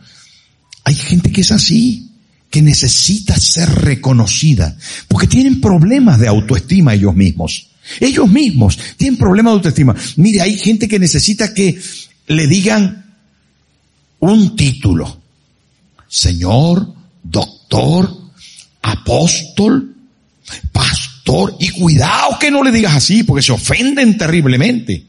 hay 0.83 0.95
gente 0.95 1.31
que 1.31 1.41
es 1.41 1.51
así, 1.51 2.09
que 2.49 2.61
necesita 2.61 3.37
ser 3.37 3.69
reconocida, 3.69 4.75
porque 5.07 5.27
tienen 5.27 5.61
problemas 5.61 6.19
de 6.19 6.27
autoestima 6.27 6.93
ellos 6.93 7.15
mismos. 7.15 7.67
Ellos 7.99 8.29
mismos 8.29 8.77
tienen 8.97 9.17
problemas 9.17 9.51
de 9.51 9.55
autoestima. 9.57 9.95
Mire, 10.17 10.41
hay 10.41 10.57
gente 10.57 10.87
que 10.87 10.99
necesita 10.99 11.53
que 11.53 11.79
le 12.27 12.47
digan 12.47 13.15
un 14.19 14.55
título. 14.55 15.21
Señor, 16.07 16.91
doctor, 17.23 18.11
apóstol, 18.81 19.95
pastor, 20.71 21.55
y 21.59 21.69
cuidado 21.69 22.37
que 22.39 22.51
no 22.51 22.63
le 22.63 22.71
digas 22.71 22.95
así, 22.95 23.23
porque 23.23 23.43
se 23.43 23.51
ofenden 23.51 24.17
terriblemente. 24.17 25.05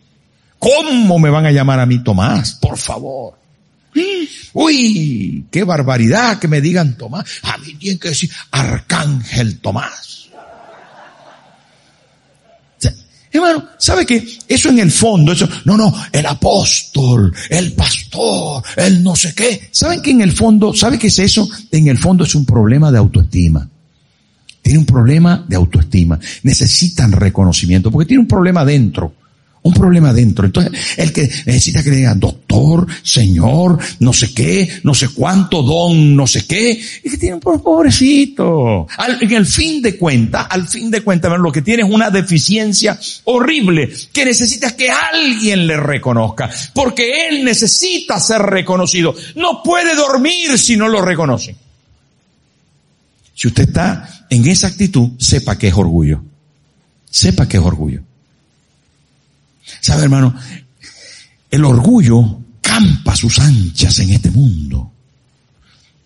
¿Cómo 0.58 1.18
me 1.18 1.30
van 1.30 1.46
a 1.46 1.52
llamar 1.52 1.80
a 1.80 1.86
mí 1.86 2.02
Tomás? 2.04 2.52
Por 2.52 2.76
favor. 2.76 3.39
Uy, 4.52 5.44
qué 5.50 5.64
barbaridad 5.64 6.38
que 6.38 6.48
me 6.48 6.60
digan 6.60 6.96
Tomás. 6.96 7.24
A 7.42 7.58
mí 7.58 7.74
tienen 7.74 7.98
que 7.98 8.08
decir 8.08 8.30
Arcángel 8.50 9.58
Tomás. 9.58 10.10
Hermano, 13.32 13.64
¿sabe 13.78 14.04
que 14.04 14.26
eso 14.48 14.70
en 14.70 14.80
el 14.80 14.90
fondo, 14.90 15.32
eso, 15.32 15.48
no, 15.64 15.76
no, 15.76 15.94
el 16.10 16.26
apóstol, 16.26 17.32
el 17.48 17.74
pastor, 17.74 18.64
el 18.76 19.04
no 19.04 19.14
sé 19.14 19.34
qué. 19.34 19.68
¿Saben 19.70 20.02
que 20.02 20.10
en 20.10 20.20
el 20.20 20.32
fondo, 20.32 20.74
¿sabe 20.74 20.98
qué 20.98 21.06
es 21.06 21.18
eso? 21.20 21.48
En 21.70 21.86
el 21.86 21.96
fondo 21.96 22.24
es 22.24 22.34
un 22.34 22.44
problema 22.44 22.90
de 22.90 22.98
autoestima. 22.98 23.68
Tiene 24.60 24.80
un 24.80 24.84
problema 24.84 25.44
de 25.46 25.54
autoestima. 25.54 26.18
Necesitan 26.42 27.12
reconocimiento 27.12 27.92
porque 27.92 28.08
tiene 28.08 28.22
un 28.22 28.28
problema 28.28 28.64
dentro 28.64 29.14
un 29.62 29.74
problema 29.74 30.12
dentro. 30.12 30.46
Entonces, 30.46 30.72
el 30.96 31.12
que 31.12 31.22
necesita 31.46 31.82
que 31.82 31.90
le 31.90 31.96
digan 31.96 32.18
doctor, 32.18 32.86
señor, 33.02 33.78
no 33.98 34.12
sé 34.12 34.32
qué, 34.32 34.80
no 34.84 34.94
sé 34.94 35.08
cuánto, 35.08 35.62
don, 35.62 36.16
no 36.16 36.26
sé 36.26 36.46
qué, 36.46 36.80
y 37.04 37.10
que 37.10 37.18
tiene 37.18 37.34
un 37.34 37.40
pobrecito. 37.40 38.86
en 39.20 39.32
el 39.32 39.46
fin 39.46 39.82
de 39.82 39.96
cuenta, 39.96 40.42
al 40.42 40.66
fin 40.66 40.90
de 40.90 41.02
cuenta, 41.02 41.28
lo 41.36 41.52
que 41.52 41.62
tiene 41.62 41.82
es 41.82 41.90
una 41.90 42.10
deficiencia 42.10 42.98
horrible, 43.24 43.92
que 44.12 44.24
necesita 44.24 44.74
que 44.76 44.90
alguien 44.90 45.66
le 45.66 45.76
reconozca, 45.76 46.50
porque 46.74 47.28
él 47.28 47.44
necesita 47.44 48.18
ser 48.18 48.42
reconocido. 48.42 49.14
No 49.36 49.62
puede 49.62 49.94
dormir 49.94 50.58
si 50.58 50.76
no 50.76 50.88
lo 50.88 51.02
reconoce. 51.02 51.54
Si 53.34 53.48
usted 53.48 53.68
está 53.68 54.26
en 54.28 54.46
esa 54.46 54.66
actitud, 54.66 55.10
sepa 55.18 55.56
que 55.56 55.68
es 55.68 55.74
orgullo. 55.74 56.22
Sepa 57.10 57.48
que 57.48 57.56
es 57.56 57.62
orgullo. 57.62 58.02
¿Sabe, 59.80 60.04
hermano? 60.04 60.34
El 61.50 61.64
orgullo 61.64 62.40
campa 62.60 63.16
sus 63.16 63.38
anchas 63.38 63.98
en 63.98 64.10
este 64.10 64.30
mundo. 64.30 64.92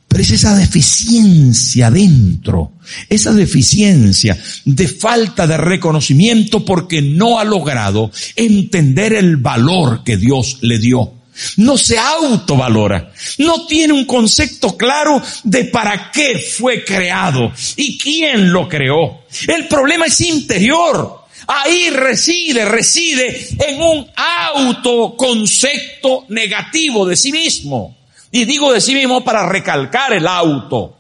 Pero 0.09 0.23
es 0.23 0.31
esa 0.31 0.55
deficiencia 0.57 1.91
dentro, 1.91 2.75
esa 3.09 3.33
deficiencia 3.33 4.39
de 4.65 4.87
falta 4.87 5.47
de 5.47 5.57
reconocimiento 5.57 6.65
porque 6.65 7.03
no 7.03 7.41
ha 7.41 7.45
logrado 7.45 8.13
entender 8.37 9.13
el 9.15 9.39
valor 9.39 10.05
que 10.05 10.17
Dios 10.17 10.59
le 10.61 10.79
dio. 10.79 11.15
No 11.57 11.77
se 11.77 11.99
autovalora. 11.99 13.11
No 13.39 13.67
tiene 13.67 13.93
un 13.93 14.05
concepto 14.05 14.77
claro 14.77 15.21
de 15.43 15.65
para 15.65 16.13
qué 16.13 16.39
fue 16.39 16.85
creado 16.85 17.53
y 17.77 17.99
quién 17.99 18.53
lo 18.53 18.69
creó. 18.69 19.25
El 19.49 19.67
problema 19.67 20.07
es 20.07 20.21
interior. 20.21 21.24
Ahí 21.47 21.91
reside, 21.91 22.65
reside 22.65 23.49
en 23.69 23.83
un 23.83 24.07
autoconcepto 24.55 26.25
negativo 26.29 27.07
de 27.07 27.17
sí 27.17 27.33
mismo. 27.33 27.97
Y 28.31 28.45
digo 28.45 28.73
de 28.73 28.81
sí 28.81 28.95
mismo 28.95 29.23
para 29.23 29.49
recalcar 29.49 30.13
el 30.13 30.27
auto. 30.27 30.97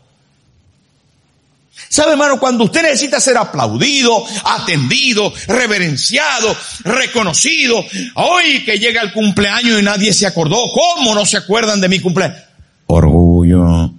¿Sabe, 1.89 2.13
hermano? 2.13 2.41
Cuando 2.41 2.65
usted 2.65 2.83
necesita 2.83 3.21
ser 3.21 3.37
aplaudido, 3.37 4.25
atendido, 4.45 5.33
reverenciado, 5.47 6.57
reconocido, 6.83 7.85
hoy 8.15 8.65
que 8.65 8.81
llega 8.81 9.01
el 9.01 9.13
cumpleaños 9.13 9.81
y 9.81 9.85
nadie 9.85 10.13
se 10.13 10.27
acordó, 10.27 10.57
¿cómo 10.73 11.15
no 11.15 11.25
se 11.25 11.37
acuerdan 11.37 11.81
de 11.81 11.89
mi 11.89 12.01
cumpleaños? 12.01 12.43
Orgullo. 12.87 13.94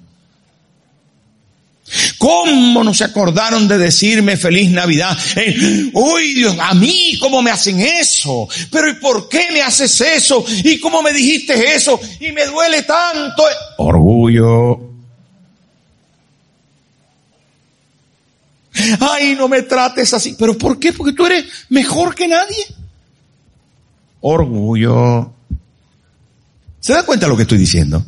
¿Cómo 2.25 2.83
no 2.83 2.91
se 2.91 3.03
acordaron 3.03 3.67
de 3.67 3.77
decirme 3.77 4.35
feliz 4.35 4.71
Navidad? 4.71 5.15
Eh, 5.35 5.91
uy, 5.93 6.33
Dios, 6.33 6.57
a 6.59 6.73
mí, 6.73 7.15
¿cómo 7.19 7.43
me 7.43 7.51
hacen 7.51 7.79
eso? 7.79 8.47
Pero 8.71 8.89
¿y 8.89 8.93
por 8.95 9.29
qué 9.29 9.49
me 9.53 9.61
haces 9.61 10.01
eso? 10.01 10.43
¿Y 10.63 10.79
cómo 10.79 11.03
me 11.03 11.13
dijiste 11.13 11.75
eso? 11.75 11.99
Y 12.19 12.31
me 12.31 12.47
duele 12.47 12.81
tanto. 12.81 13.43
Orgullo. 13.77 14.79
Ay, 18.99 19.35
no 19.35 19.47
me 19.47 19.61
trates 19.61 20.11
así. 20.15 20.35
¿Pero 20.39 20.57
por 20.57 20.79
qué? 20.79 20.93
Porque 20.93 21.13
tú 21.13 21.27
eres 21.27 21.45
mejor 21.69 22.15
que 22.15 22.27
nadie. 22.27 22.65
Orgullo. 24.21 25.31
¿Se 26.79 26.93
da 26.93 27.03
cuenta 27.03 27.27
de 27.27 27.29
lo 27.29 27.37
que 27.37 27.43
estoy 27.43 27.59
diciendo? 27.59 28.03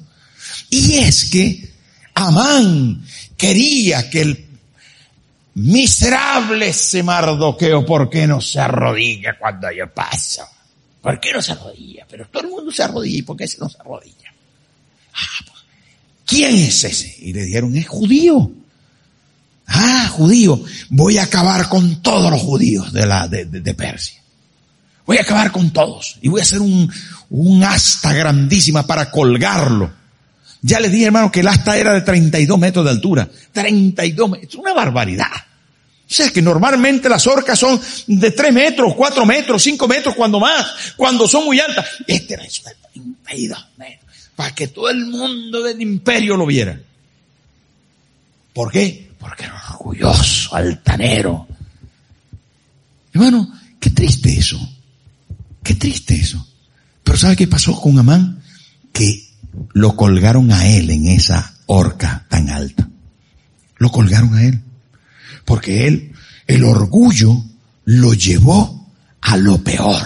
Y 0.71 0.95
es 0.95 1.29
que 1.29 1.71
Amán 2.15 3.05
quería 3.37 4.09
que 4.09 4.21
el 4.21 4.47
miserable 5.53 6.73
se 6.73 7.03
Mardoqueo, 7.03 7.85
¿por 7.85 8.09
qué 8.09 8.27
no 8.27 8.41
se 8.41 8.59
arrodilla 8.59 9.37
cuando 9.39 9.71
yo 9.71 9.91
paso? 9.93 10.43
¿Por 11.01 11.19
qué 11.19 11.31
no 11.31 11.41
se 11.41 11.53
arrodilla? 11.53 12.05
Pero 12.09 12.27
todo 12.27 12.43
el 12.43 12.49
mundo 12.49 12.71
se 12.71 12.83
arrodilla, 12.83 13.19
¿y 13.19 13.21
por 13.21 13.37
qué 13.37 13.45
ese 13.45 13.57
no 13.59 13.69
se 13.69 13.77
arrodilla? 13.79 14.33
Ah, 15.13 15.45
pues, 15.45 15.63
¿quién 16.25 16.55
es 16.55 16.83
ese? 16.83 17.15
Y 17.19 17.33
le 17.33 17.45
dijeron, 17.45 17.75
es 17.77 17.87
judío. 17.87 18.51
Ah, 19.67 20.09
judío. 20.11 20.63
Voy 20.89 21.17
a 21.17 21.23
acabar 21.23 21.69
con 21.69 22.01
todos 22.01 22.31
los 22.31 22.41
judíos 22.41 22.91
de 22.93 23.05
la, 23.05 23.27
de, 23.27 23.45
de, 23.45 23.73
Persia. 23.73 24.21
Voy 25.05 25.17
a 25.17 25.21
acabar 25.21 25.51
con 25.51 25.71
todos. 25.71 26.17
Y 26.21 26.29
voy 26.29 26.39
a 26.39 26.43
hacer 26.43 26.59
un, 26.59 26.91
un 27.29 27.63
asta 27.63 28.13
grandísima 28.13 28.85
para 28.85 29.11
colgarlo 29.11 29.91
ya 30.61 30.79
les 30.79 30.91
dije, 30.91 31.05
hermano, 31.05 31.31
que 31.31 31.41
el 31.41 31.47
asta 31.47 31.77
era 31.77 31.93
de 31.93 32.01
32 32.01 32.59
metros 32.59 32.85
de 32.85 32.91
altura. 32.91 33.29
32 33.51 34.29
metros. 34.29 34.49
Es 34.53 34.55
una 34.55 34.73
barbaridad. 34.73 35.31
O 36.09 36.13
sea, 36.13 36.29
que 36.29 36.41
normalmente 36.41 37.09
las 37.09 37.27
orcas 37.27 37.59
son 37.59 37.79
de 38.07 38.31
3 38.31 38.53
metros, 38.53 38.95
4 38.95 39.25
metros, 39.25 39.61
5 39.61 39.87
metros, 39.87 40.15
cuando 40.15 40.39
más, 40.39 40.93
cuando 40.95 41.27
son 41.27 41.45
muy 41.45 41.59
altas. 41.59 41.85
Este 42.07 42.35
era 42.35 42.45
eso 42.45 42.63
de 42.63 42.75
32 42.93 43.67
metros. 43.77 44.11
Para 44.35 44.55
que 44.55 44.67
todo 44.69 44.89
el 44.89 45.05
mundo 45.05 45.61
del 45.63 45.81
imperio 45.81 46.37
lo 46.37 46.45
viera. 46.45 46.79
¿Por 48.53 48.71
qué? 48.71 49.11
Porque 49.19 49.43
era 49.43 49.61
orgulloso, 49.71 50.55
altanero. 50.55 51.47
Hermano, 53.13 53.51
qué 53.79 53.89
triste 53.89 54.33
eso. 54.33 54.57
Qué 55.61 55.75
triste 55.75 56.15
eso. 56.15 56.47
Pero 57.03 57.17
¿sabe 57.17 57.35
qué 57.35 57.47
pasó 57.47 57.79
con 57.79 57.99
Amán? 57.99 58.41
Que 58.93 59.26
lo 59.73 59.95
colgaron 59.95 60.51
a 60.51 60.67
él 60.67 60.89
en 60.89 61.07
esa 61.07 61.55
horca 61.65 62.25
tan 62.29 62.49
alta. 62.49 62.89
Lo 63.77 63.91
colgaron 63.91 64.35
a 64.35 64.43
él. 64.43 64.61
Porque 65.45 65.87
él, 65.87 66.13
el 66.47 66.63
orgullo 66.63 67.43
lo 67.85 68.13
llevó 68.13 68.91
a 69.21 69.37
lo 69.37 69.63
peor. 69.63 70.01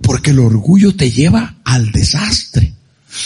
Porque 0.00 0.30
el 0.30 0.40
orgullo 0.40 0.96
te 0.96 1.10
lleva 1.10 1.56
al 1.64 1.92
desastre. 1.92 2.74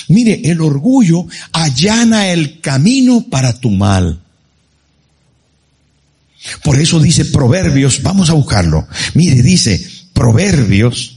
Mire, 0.09 0.41
el 0.45 0.61
orgullo 0.61 1.27
allana 1.53 2.29
el 2.29 2.61
camino 2.61 3.27
para 3.31 3.59
tu 3.59 3.71
mal. 3.71 4.21
Por 6.63 6.79
eso 6.79 7.01
dice 7.01 7.25
Proverbios, 7.25 8.03
vamos 8.03 8.31
a 8.31 8.35
buscarlo. 8.35 8.87
Mire, 9.15 9.43
dice 9.43 9.85
Proverbios 10.13 11.16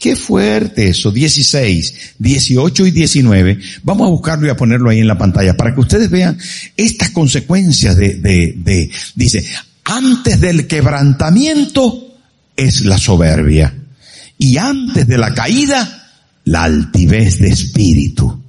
Qué 0.00 0.16
fuerte 0.16 0.88
eso, 0.88 1.10
16, 1.10 2.14
18 2.18 2.86
y 2.86 2.90
19. 2.90 3.58
Vamos 3.82 4.06
a 4.06 4.10
buscarlo 4.10 4.46
y 4.46 4.50
a 4.50 4.56
ponerlo 4.56 4.88
ahí 4.88 4.98
en 4.98 5.06
la 5.06 5.18
pantalla 5.18 5.58
para 5.58 5.74
que 5.74 5.80
ustedes 5.80 6.08
vean 6.08 6.38
estas 6.74 7.10
consecuencias 7.10 7.98
de, 7.98 8.14
de, 8.14 8.54
de, 8.56 8.90
dice, 9.14 9.44
antes 9.84 10.40
del 10.40 10.66
quebrantamiento 10.66 12.16
es 12.56 12.86
la 12.86 12.96
soberbia 12.96 13.74
y 14.38 14.56
antes 14.56 15.06
de 15.06 15.18
la 15.18 15.34
caída 15.34 16.08
la 16.44 16.64
altivez 16.64 17.38
de 17.38 17.48
espíritu. 17.48 18.42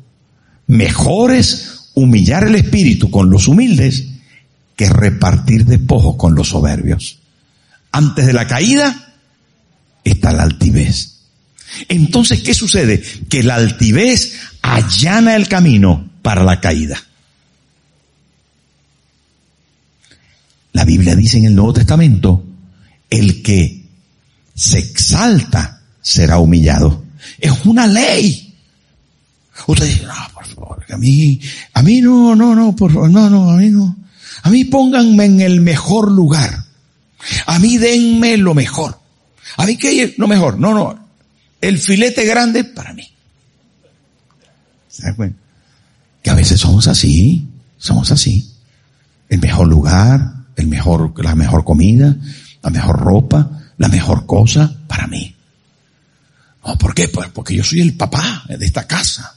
Mejor 0.68 1.34
es 1.34 1.90
humillar 1.96 2.48
el 2.48 2.56
espíritu 2.56 3.12
con 3.12 3.30
los 3.30 3.50
humildes 3.50 4.06
que 4.78 4.88
repartir 4.90 5.66
despojos 5.66 6.16
con 6.16 6.34
los 6.34 6.48
soberbios. 6.48 7.20
Antes 7.92 8.26
de 8.26 8.32
la 8.32 8.48
caída 8.48 9.16
está 10.06 10.32
la 10.32 10.44
altivez. 10.44 11.21
Entonces, 11.88 12.42
¿qué 12.42 12.54
sucede? 12.54 13.02
Que 13.30 13.44
la 13.44 13.56
altivez 13.56 14.34
allana 14.62 15.36
el 15.36 15.48
camino 15.48 16.10
para 16.22 16.44
la 16.44 16.60
caída. 16.60 17.02
La 20.74 20.86
Biblia 20.86 21.16
dice 21.16 21.38
en 21.38 21.46
el 21.46 21.56
Nuevo 21.56 21.74
Testamento, 21.74 22.46
el 23.10 23.42
que 23.42 23.84
se 24.56 24.80
exalta 24.80 25.82
será 26.02 26.40
humillado. 26.40 27.04
Es 27.40 27.66
una 27.66 27.88
ley. 27.88 28.56
Usted 29.68 29.86
dice, 29.86 30.06
no, 30.06 30.14
por 30.34 30.46
favor, 30.48 30.86
a 30.90 30.98
mí, 30.98 31.40
a 31.74 31.84
mí 31.84 32.02
no, 32.02 32.36
no, 32.36 32.56
no, 32.56 32.76
por 32.76 32.92
favor, 32.92 33.10
no, 33.10 33.30
no, 33.30 33.50
a 33.52 33.58
mí 33.58 33.70
no. 33.70 33.96
A 34.44 34.50
mí 34.50 34.66
pónganme 34.66 35.26
en 35.26 35.42
el 35.42 35.62
mejor 35.62 36.12
lugar. 36.12 36.66
A 37.46 37.60
mí 37.60 37.78
denme 37.78 38.38
lo 38.38 38.54
mejor. 38.54 39.00
A 39.58 39.66
mí 39.66 39.78
qué 39.78 40.04
es 40.04 40.18
lo 40.18 40.28
mejor. 40.28 40.58
No, 40.60 40.74
no. 40.74 41.11
El 41.62 41.80
filete 41.80 42.26
grande 42.26 42.64
para 42.64 42.94
mí. 42.94 43.08
¿Se 44.90 45.16
Que 46.22 46.30
a 46.30 46.36
veces 46.36 46.60
somos 46.60 46.88
así. 46.88 47.48
Somos 47.78 48.12
así. 48.12 48.52
El 49.30 49.40
mejor 49.40 49.68
lugar, 49.68 50.34
el 50.56 50.68
mejor, 50.68 51.14
la 51.24 51.36
mejor 51.36 51.64
comida, 51.64 52.16
la 52.62 52.70
mejor 52.70 53.00
ropa, 53.00 53.72
la 53.78 53.88
mejor 53.88 54.26
cosa 54.26 54.76
para 54.88 55.08
mí. 55.08 55.36
¿por 56.80 56.94
qué? 56.94 57.08
Pues 57.08 57.30
porque 57.30 57.56
yo 57.56 57.64
soy 57.64 57.82
el 57.82 57.96
papá 57.96 58.44
de 58.48 58.66
esta 58.66 58.86
casa. 58.86 59.36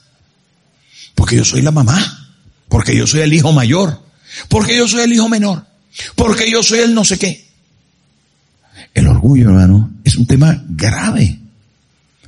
Porque 1.15 1.37
yo 1.37 1.45
soy 1.45 1.61
la 1.61 1.71
mamá. 1.71 2.29
Porque 2.67 2.95
yo 2.95 3.07
soy 3.07 3.21
el 3.21 3.33
hijo 3.33 3.51
mayor. 3.51 4.03
Porque 4.49 4.77
yo 4.77 4.87
soy 4.87 5.01
el 5.01 5.13
hijo 5.13 5.29
menor. 5.29 5.65
Porque 6.15 6.51
yo 6.51 6.61
soy 6.61 6.79
el 6.79 6.93
no 6.93 7.05
sé 7.05 7.17
qué. 7.17 7.47
El 8.93 9.07
orgullo, 9.07 9.49
hermano, 9.49 9.91
es 10.03 10.17
un 10.17 10.27
tema 10.27 10.63
grave. 10.67 11.39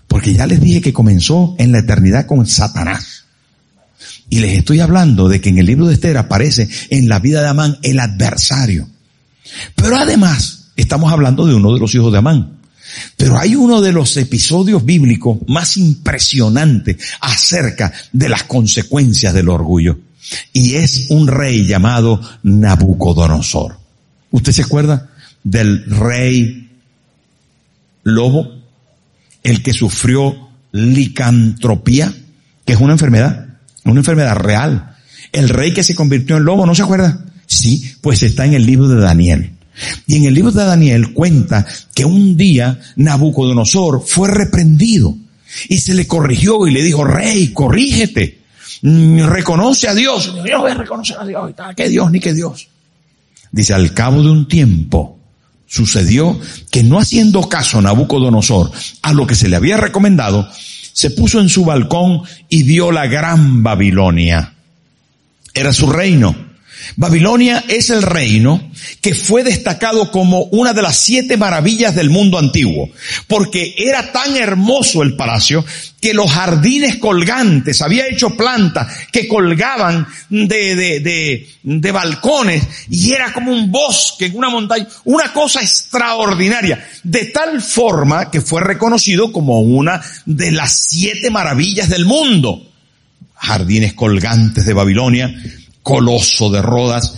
Porque 0.07 0.33
ya 0.33 0.47
les 0.47 0.61
dije 0.61 0.81
que 0.81 0.93
comenzó 0.93 1.55
en 1.57 1.71
la 1.71 1.79
eternidad 1.79 2.25
con 2.25 2.45
Satanás. 2.47 3.25
Y 4.29 4.39
les 4.39 4.57
estoy 4.57 4.79
hablando 4.79 5.29
de 5.29 5.39
que 5.41 5.49
en 5.49 5.57
el 5.57 5.65
libro 5.65 5.87
de 5.87 5.93
Esther 5.93 6.17
aparece 6.17 6.67
en 6.89 7.07
la 7.07 7.19
vida 7.19 7.41
de 7.41 7.47
Amán 7.47 7.77
el 7.81 7.99
adversario. 7.99 8.87
Pero 9.75 9.97
además, 9.97 10.69
estamos 10.75 11.11
hablando 11.11 11.45
de 11.45 11.55
uno 11.55 11.73
de 11.73 11.79
los 11.79 11.93
hijos 11.95 12.11
de 12.11 12.17
Amán. 12.17 12.57
Pero 13.15 13.37
hay 13.37 13.55
uno 13.55 13.81
de 13.81 13.91
los 13.91 14.15
episodios 14.17 14.83
bíblicos 14.83 15.39
más 15.47 15.77
impresionantes 15.77 16.97
acerca 17.21 17.93
de 18.11 18.29
las 18.29 18.43
consecuencias 18.43 19.33
del 19.33 19.49
orgullo. 19.49 19.99
Y 20.51 20.75
es 20.75 21.07
un 21.09 21.27
rey 21.27 21.65
llamado 21.65 22.21
Nabucodonosor. 22.43 23.77
¿Usted 24.31 24.51
se 24.51 24.63
acuerda 24.63 25.09
del 25.43 25.85
rey 25.85 26.69
lobo? 28.03 28.56
El 29.47 29.63
que 29.63 29.71
sufrió 29.71 30.49
licantropía, 30.73 32.13
que 32.65 32.73
es 32.73 32.79
una 32.81 32.91
enfermedad, 32.91 33.47
una 33.85 34.01
enfermedad 34.01 34.35
real. 34.35 34.97
El 35.31 35.47
rey 35.47 35.73
que 35.73 35.83
se 35.83 35.95
convirtió 35.95 36.35
en 36.35 36.43
lobo, 36.43 36.65
¿no 36.65 36.75
se 36.75 36.83
acuerda? 36.83 37.23
Sí, 37.45 37.95
pues 38.01 38.23
está 38.23 38.45
en 38.45 38.55
el 38.55 38.65
libro 38.65 38.89
de 38.89 38.99
Daniel. 38.99 39.53
Y 40.05 40.17
en 40.17 40.25
el 40.25 40.33
libro 40.33 40.51
de 40.51 40.65
Daniel 40.65 41.13
cuenta 41.13 41.65
que 41.95 42.03
un 42.03 42.35
día 42.35 42.77
Nabucodonosor 42.97 44.03
fue 44.05 44.27
reprendido 44.27 45.15
y 45.69 45.77
se 45.77 45.93
le 45.93 46.05
corrigió 46.05 46.67
y 46.67 46.71
le 46.71 46.83
dijo, 46.83 47.05
rey, 47.05 47.53
corrígete, 47.53 48.41
reconoce 48.81 49.87
a 49.87 49.95
Dios. 49.95 50.33
Yo 50.45 50.59
voy 50.59 50.71
a 50.71 50.75
reconocer 50.75 51.15
a 51.21 51.25
Dios, 51.25 51.53
¿qué 51.73 51.87
Dios 51.87 52.11
ni 52.11 52.19
qué 52.19 52.33
Dios? 52.33 52.67
Dice, 53.49 53.73
al 53.73 53.93
cabo 53.93 54.21
de 54.21 54.29
un 54.29 54.45
tiempo 54.49 55.16
sucedió 55.67 56.39
que 56.71 56.83
no 56.83 56.99
haciendo 56.99 57.47
caso 57.47 57.81
Nabucodonosor 57.81 58.71
a 59.01 59.13
lo 59.13 59.27
que 59.27 59.35
se 59.35 59.49
le 59.49 59.55
había 59.55 59.77
recomendado, 59.77 60.49
se 60.93 61.11
puso 61.11 61.39
en 61.39 61.49
su 61.49 61.65
balcón 61.65 62.23
y 62.49 62.63
vio 62.63 62.91
la 62.91 63.07
gran 63.07 63.61
Babilonia. 63.61 64.53
Era 65.53 65.73
su 65.73 65.89
reino 65.89 66.47
Babilonia 66.95 67.63
es 67.67 67.89
el 67.89 68.01
reino 68.01 68.71
que 69.01 69.13
fue 69.13 69.43
destacado 69.43 70.11
como 70.11 70.43
una 70.43 70.73
de 70.73 70.81
las 70.81 70.97
siete 70.97 71.37
maravillas 71.37 71.95
del 71.95 72.09
mundo 72.09 72.37
antiguo, 72.37 72.89
porque 73.27 73.75
era 73.77 74.11
tan 74.11 74.35
hermoso 74.35 75.03
el 75.03 75.15
palacio 75.15 75.65
que 75.99 76.13
los 76.13 76.31
jardines 76.31 76.97
colgantes, 76.97 77.81
había 77.81 78.07
hecho 78.07 78.37
plantas 78.37 78.87
que 79.11 79.27
colgaban 79.27 80.07
de, 80.29 80.75
de, 80.75 80.99
de, 80.99 81.49
de 81.63 81.91
balcones 81.91 82.63
y 82.89 83.13
era 83.13 83.33
como 83.33 83.51
un 83.51 83.71
bosque 83.71 84.27
en 84.27 84.37
una 84.37 84.49
montaña, 84.49 84.87
una 85.05 85.33
cosa 85.33 85.61
extraordinaria, 85.61 86.87
de 87.03 87.25
tal 87.25 87.61
forma 87.61 88.29
que 88.29 88.41
fue 88.41 88.61
reconocido 88.61 89.31
como 89.31 89.59
una 89.59 90.01
de 90.25 90.51
las 90.51 90.87
siete 90.89 91.31
maravillas 91.31 91.89
del 91.89 92.05
mundo. 92.05 92.63
Jardines 93.33 93.93
colgantes 93.93 94.65
de 94.65 94.73
Babilonia, 94.73 95.33
coloso 95.81 96.49
de 96.49 96.61
Rodas, 96.61 97.15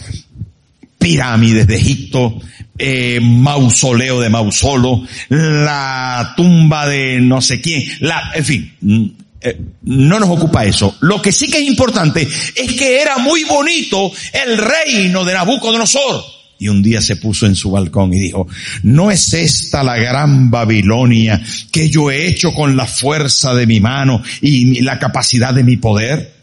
pirámides 1.09 1.65
de 1.65 1.75
Egipto, 1.75 2.39
eh, 2.77 3.19
mausoleo 3.19 4.21
de 4.21 4.29
Mausolo, 4.29 5.03
la 5.29 6.33
tumba 6.37 6.85
de 6.87 7.19
no 7.19 7.41
sé 7.41 7.59
quién, 7.59 7.83
la, 8.01 8.31
en 8.35 8.45
fin, 8.45 8.73
mm, 8.79 9.05
eh, 9.41 9.59
no 9.83 10.19
nos 10.19 10.29
ocupa 10.29 10.65
eso. 10.65 10.97
Lo 11.01 11.19
que 11.19 11.31
sí 11.31 11.49
que 11.49 11.57
es 11.57 11.63
importante 11.63 12.21
es 12.21 12.73
que 12.73 13.01
era 13.01 13.17
muy 13.17 13.43
bonito 13.43 14.11
el 14.33 14.57
reino 14.59 15.25
de 15.25 15.33
Nabucodonosor. 15.33 16.23
Y 16.59 16.67
un 16.67 16.83
día 16.83 17.01
se 17.01 17.15
puso 17.15 17.47
en 17.47 17.55
su 17.55 17.71
balcón 17.71 18.13
y 18.13 18.19
dijo, 18.19 18.45
¿no 18.83 19.09
es 19.09 19.33
esta 19.33 19.81
la 19.81 19.95
gran 19.95 20.51
Babilonia 20.51 21.41
que 21.71 21.89
yo 21.89 22.11
he 22.11 22.27
hecho 22.27 22.53
con 22.53 22.77
la 22.77 22.85
fuerza 22.85 23.55
de 23.55 23.65
mi 23.65 23.79
mano 23.79 24.21
y 24.41 24.81
la 24.81 24.99
capacidad 24.99 25.55
de 25.55 25.63
mi 25.63 25.77
poder? 25.77 26.38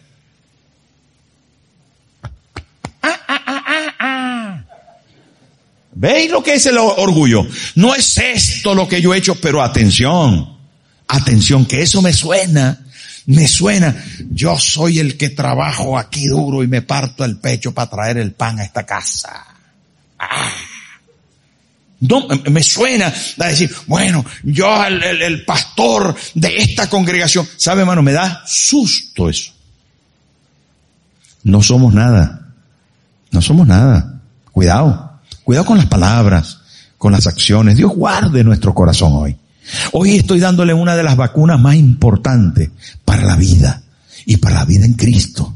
¿Veis 5.98 6.30
lo 6.30 6.42
que 6.42 6.54
es 6.54 6.66
el 6.66 6.76
orgullo? 6.76 7.46
No 7.76 7.94
es 7.94 8.18
esto 8.18 8.74
lo 8.74 8.86
que 8.86 9.00
yo 9.00 9.14
he 9.14 9.18
hecho, 9.18 9.34
pero 9.40 9.62
atención, 9.62 10.58
atención, 11.08 11.64
que 11.64 11.80
eso 11.80 12.02
me 12.02 12.12
suena, 12.12 12.84
me 13.24 13.48
suena. 13.48 13.96
Yo 14.30 14.58
soy 14.58 14.98
el 14.98 15.16
que 15.16 15.30
trabajo 15.30 15.96
aquí 15.96 16.26
duro 16.26 16.62
y 16.62 16.66
me 16.66 16.82
parto 16.82 17.24
el 17.24 17.38
pecho 17.38 17.72
para 17.72 17.88
traer 17.88 18.18
el 18.18 18.32
pan 18.32 18.60
a 18.60 18.64
esta 18.64 18.84
casa. 18.84 19.42
Ah. 20.18 20.52
No, 22.00 22.28
me 22.50 22.62
suena 22.62 23.06
a 23.38 23.46
decir, 23.46 23.74
bueno, 23.86 24.22
yo 24.42 24.84
el, 24.84 25.02
el 25.02 25.46
pastor 25.46 26.14
de 26.34 26.56
esta 26.58 26.90
congregación, 26.90 27.48
¿sabe 27.56 27.80
hermano? 27.80 28.02
Me 28.02 28.12
da 28.12 28.42
susto 28.46 29.30
eso. 29.30 29.50
No 31.42 31.62
somos 31.62 31.94
nada. 31.94 32.52
No 33.30 33.40
somos 33.40 33.66
nada. 33.66 34.20
Cuidado. 34.52 35.05
Cuidado 35.46 35.64
con 35.64 35.78
las 35.78 35.86
palabras, 35.86 36.58
con 36.98 37.12
las 37.12 37.28
acciones. 37.28 37.76
Dios 37.76 37.94
guarde 37.94 38.42
nuestro 38.42 38.74
corazón 38.74 39.12
hoy. 39.12 39.36
Hoy 39.92 40.16
estoy 40.16 40.40
dándole 40.40 40.74
una 40.74 40.96
de 40.96 41.04
las 41.04 41.16
vacunas 41.16 41.60
más 41.60 41.76
importantes 41.76 42.70
para 43.04 43.22
la 43.22 43.36
vida 43.36 43.80
y 44.24 44.38
para 44.38 44.56
la 44.56 44.64
vida 44.64 44.84
en 44.84 44.94
Cristo. 44.94 45.54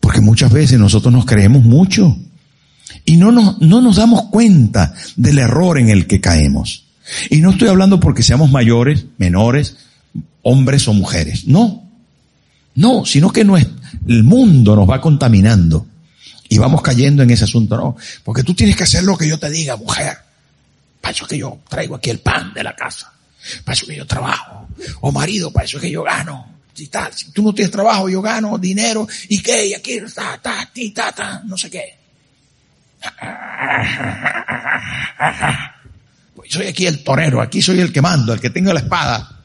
Porque 0.00 0.22
muchas 0.22 0.50
veces 0.50 0.78
nosotros 0.78 1.12
nos 1.12 1.26
creemos 1.26 1.64
mucho 1.64 2.16
y 3.04 3.18
no 3.18 3.30
nos, 3.30 3.60
no 3.60 3.82
nos 3.82 3.96
damos 3.96 4.30
cuenta 4.30 4.94
del 5.16 5.36
error 5.36 5.78
en 5.78 5.90
el 5.90 6.06
que 6.06 6.22
caemos. 6.22 6.86
Y 7.28 7.42
no 7.42 7.50
estoy 7.50 7.68
hablando 7.68 8.00
porque 8.00 8.22
seamos 8.22 8.50
mayores, 8.50 9.04
menores, 9.18 9.76
hombres 10.40 10.88
o 10.88 10.94
mujeres. 10.94 11.46
No. 11.46 11.82
No, 12.74 13.04
sino 13.04 13.32
que 13.32 13.44
no 13.44 13.58
es, 13.58 13.68
el 14.08 14.24
mundo 14.24 14.74
nos 14.76 14.88
va 14.88 15.02
contaminando. 15.02 15.88
Y 16.52 16.58
vamos 16.58 16.82
cayendo 16.82 17.22
en 17.22 17.30
ese 17.30 17.44
asunto, 17.44 17.78
no. 17.78 17.96
Porque 18.22 18.42
tú 18.42 18.52
tienes 18.52 18.76
que 18.76 18.82
hacer 18.82 19.02
lo 19.04 19.16
que 19.16 19.26
yo 19.26 19.38
te 19.38 19.48
diga, 19.48 19.74
mujer. 19.74 20.18
Para 21.00 21.12
eso 21.12 21.26
que 21.26 21.38
yo 21.38 21.60
traigo 21.66 21.94
aquí 21.96 22.10
el 22.10 22.18
pan 22.18 22.52
de 22.52 22.62
la 22.62 22.76
casa. 22.76 23.10
Para 23.64 23.72
eso 23.72 23.86
que 23.86 23.96
yo 23.96 24.06
trabajo. 24.06 24.68
O 25.00 25.10
marido, 25.10 25.50
para 25.50 25.64
eso 25.64 25.80
que 25.80 25.90
yo 25.90 26.02
gano. 26.02 26.46
Tal. 26.90 27.10
Si 27.14 27.30
tú 27.30 27.42
no 27.42 27.54
tienes 27.54 27.72
trabajo, 27.72 28.06
yo 28.10 28.20
gano 28.20 28.58
dinero. 28.58 29.08
¿Y 29.30 29.40
qué? 29.40 29.68
Y 29.68 29.72
aquí, 29.72 29.98
ta, 30.14 30.36
ta, 30.42 30.68
ti, 30.70 30.90
ta, 30.90 31.10
ta, 31.10 31.40
no 31.46 31.56
sé 31.56 31.70
qué. 31.70 31.96
Pues 36.36 36.52
soy 36.52 36.66
aquí 36.66 36.86
el 36.86 37.02
torero, 37.02 37.40
aquí 37.40 37.62
soy 37.62 37.80
el 37.80 37.90
que 37.90 38.02
mando, 38.02 38.34
el 38.34 38.40
que 38.42 38.50
tengo 38.50 38.74
la 38.74 38.80
espada. 38.80 39.40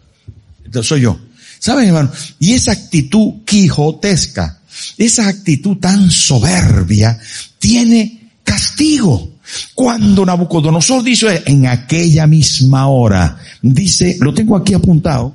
Entonces 0.66 0.90
soy 0.90 1.00
yo. 1.00 1.18
¿Saben, 1.58 1.88
hermano? 1.88 2.12
Y 2.40 2.54
esa 2.54 2.74
actitud 2.74 3.46
quijotesca 3.46 4.57
esa 4.98 5.28
actitud 5.28 5.78
tan 5.78 6.10
soberbia 6.12 7.20
tiene 7.60 8.32
castigo. 8.44 9.38
Cuando 9.74 10.26
Nabucodonosor 10.26 11.04
dice 11.04 11.44
en 11.46 11.68
aquella 11.68 12.28
misma 12.28 12.88
hora, 12.88 13.38
dice, 13.62 14.18
lo 14.20 14.34
tengo 14.34 14.58
aquí 14.58 14.74
apuntado, 14.74 15.34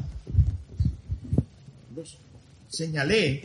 señalé 2.68 3.42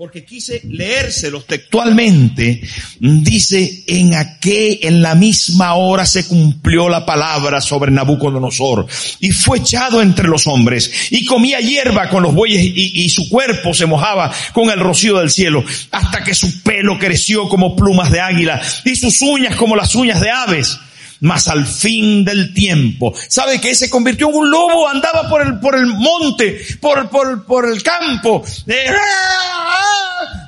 porque 0.00 0.24
quise 0.24 0.62
leérselos 0.64 1.46
textualmente, 1.46 2.62
dice, 3.00 3.84
en 3.86 4.14
aquel, 4.14 4.78
en 4.80 5.02
la 5.02 5.14
misma 5.14 5.74
hora 5.74 6.06
se 6.06 6.26
cumplió 6.26 6.88
la 6.88 7.04
palabra 7.04 7.60
sobre 7.60 7.90
Nabucodonosor, 7.90 8.86
y 9.20 9.30
fue 9.30 9.58
echado 9.58 10.00
entre 10.00 10.26
los 10.26 10.46
hombres, 10.46 10.90
y 11.10 11.26
comía 11.26 11.60
hierba 11.60 12.08
con 12.08 12.22
los 12.22 12.34
bueyes, 12.34 12.62
y, 12.64 13.10
su 13.10 13.28
cuerpo 13.28 13.74
se 13.74 13.84
mojaba 13.84 14.32
con 14.54 14.70
el 14.70 14.80
rocío 14.80 15.18
del 15.18 15.28
cielo, 15.28 15.62
hasta 15.90 16.24
que 16.24 16.34
su 16.34 16.62
pelo 16.62 16.98
creció 16.98 17.46
como 17.46 17.76
plumas 17.76 18.10
de 18.10 18.22
águila, 18.22 18.58
y 18.86 18.96
sus 18.96 19.20
uñas 19.20 19.54
como 19.56 19.76
las 19.76 19.94
uñas 19.94 20.22
de 20.22 20.30
aves 20.30 20.78
mas 21.20 21.48
al 21.48 21.66
fin 21.66 22.24
del 22.24 22.52
tiempo, 22.54 23.14
¿sabe 23.28 23.60
que 23.60 23.74
se 23.74 23.90
convirtió 23.90 24.30
en 24.30 24.36
un 24.36 24.50
lobo? 24.50 24.88
Andaba 24.88 25.28
por 25.28 25.42
el, 25.42 25.60
por 25.60 25.76
el 25.76 25.86
monte, 25.86 26.60
por, 26.80 27.08
por, 27.10 27.44
por 27.44 27.68
el 27.68 27.82
campo, 27.82 28.42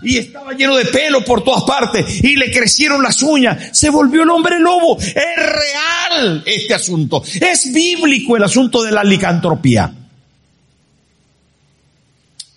y 0.03 0.19
estaba 0.19 0.53
lleno 0.53 0.77
de 0.77 0.87
pelo 0.87 1.25
por 1.25 1.45
todas 1.45 1.65
partes, 1.65 2.23
y 2.23 2.37
le 2.37 2.51
crecieron 2.51 3.03
las 3.03 3.23
uñas, 3.23 3.77
se 3.77 3.91
volvió 3.91 4.23
el 4.23 4.31
hombre 4.31 4.59
lobo. 4.59 4.99
Es 4.99 5.15
real 5.15 6.43
este 6.47 6.75
asunto, 6.75 7.23
es 7.41 7.73
bíblico 7.73 8.37
el 8.37 8.45
asunto 8.45 8.83
de 8.83 8.93
la 8.93 9.05
licantropía. 9.05 9.93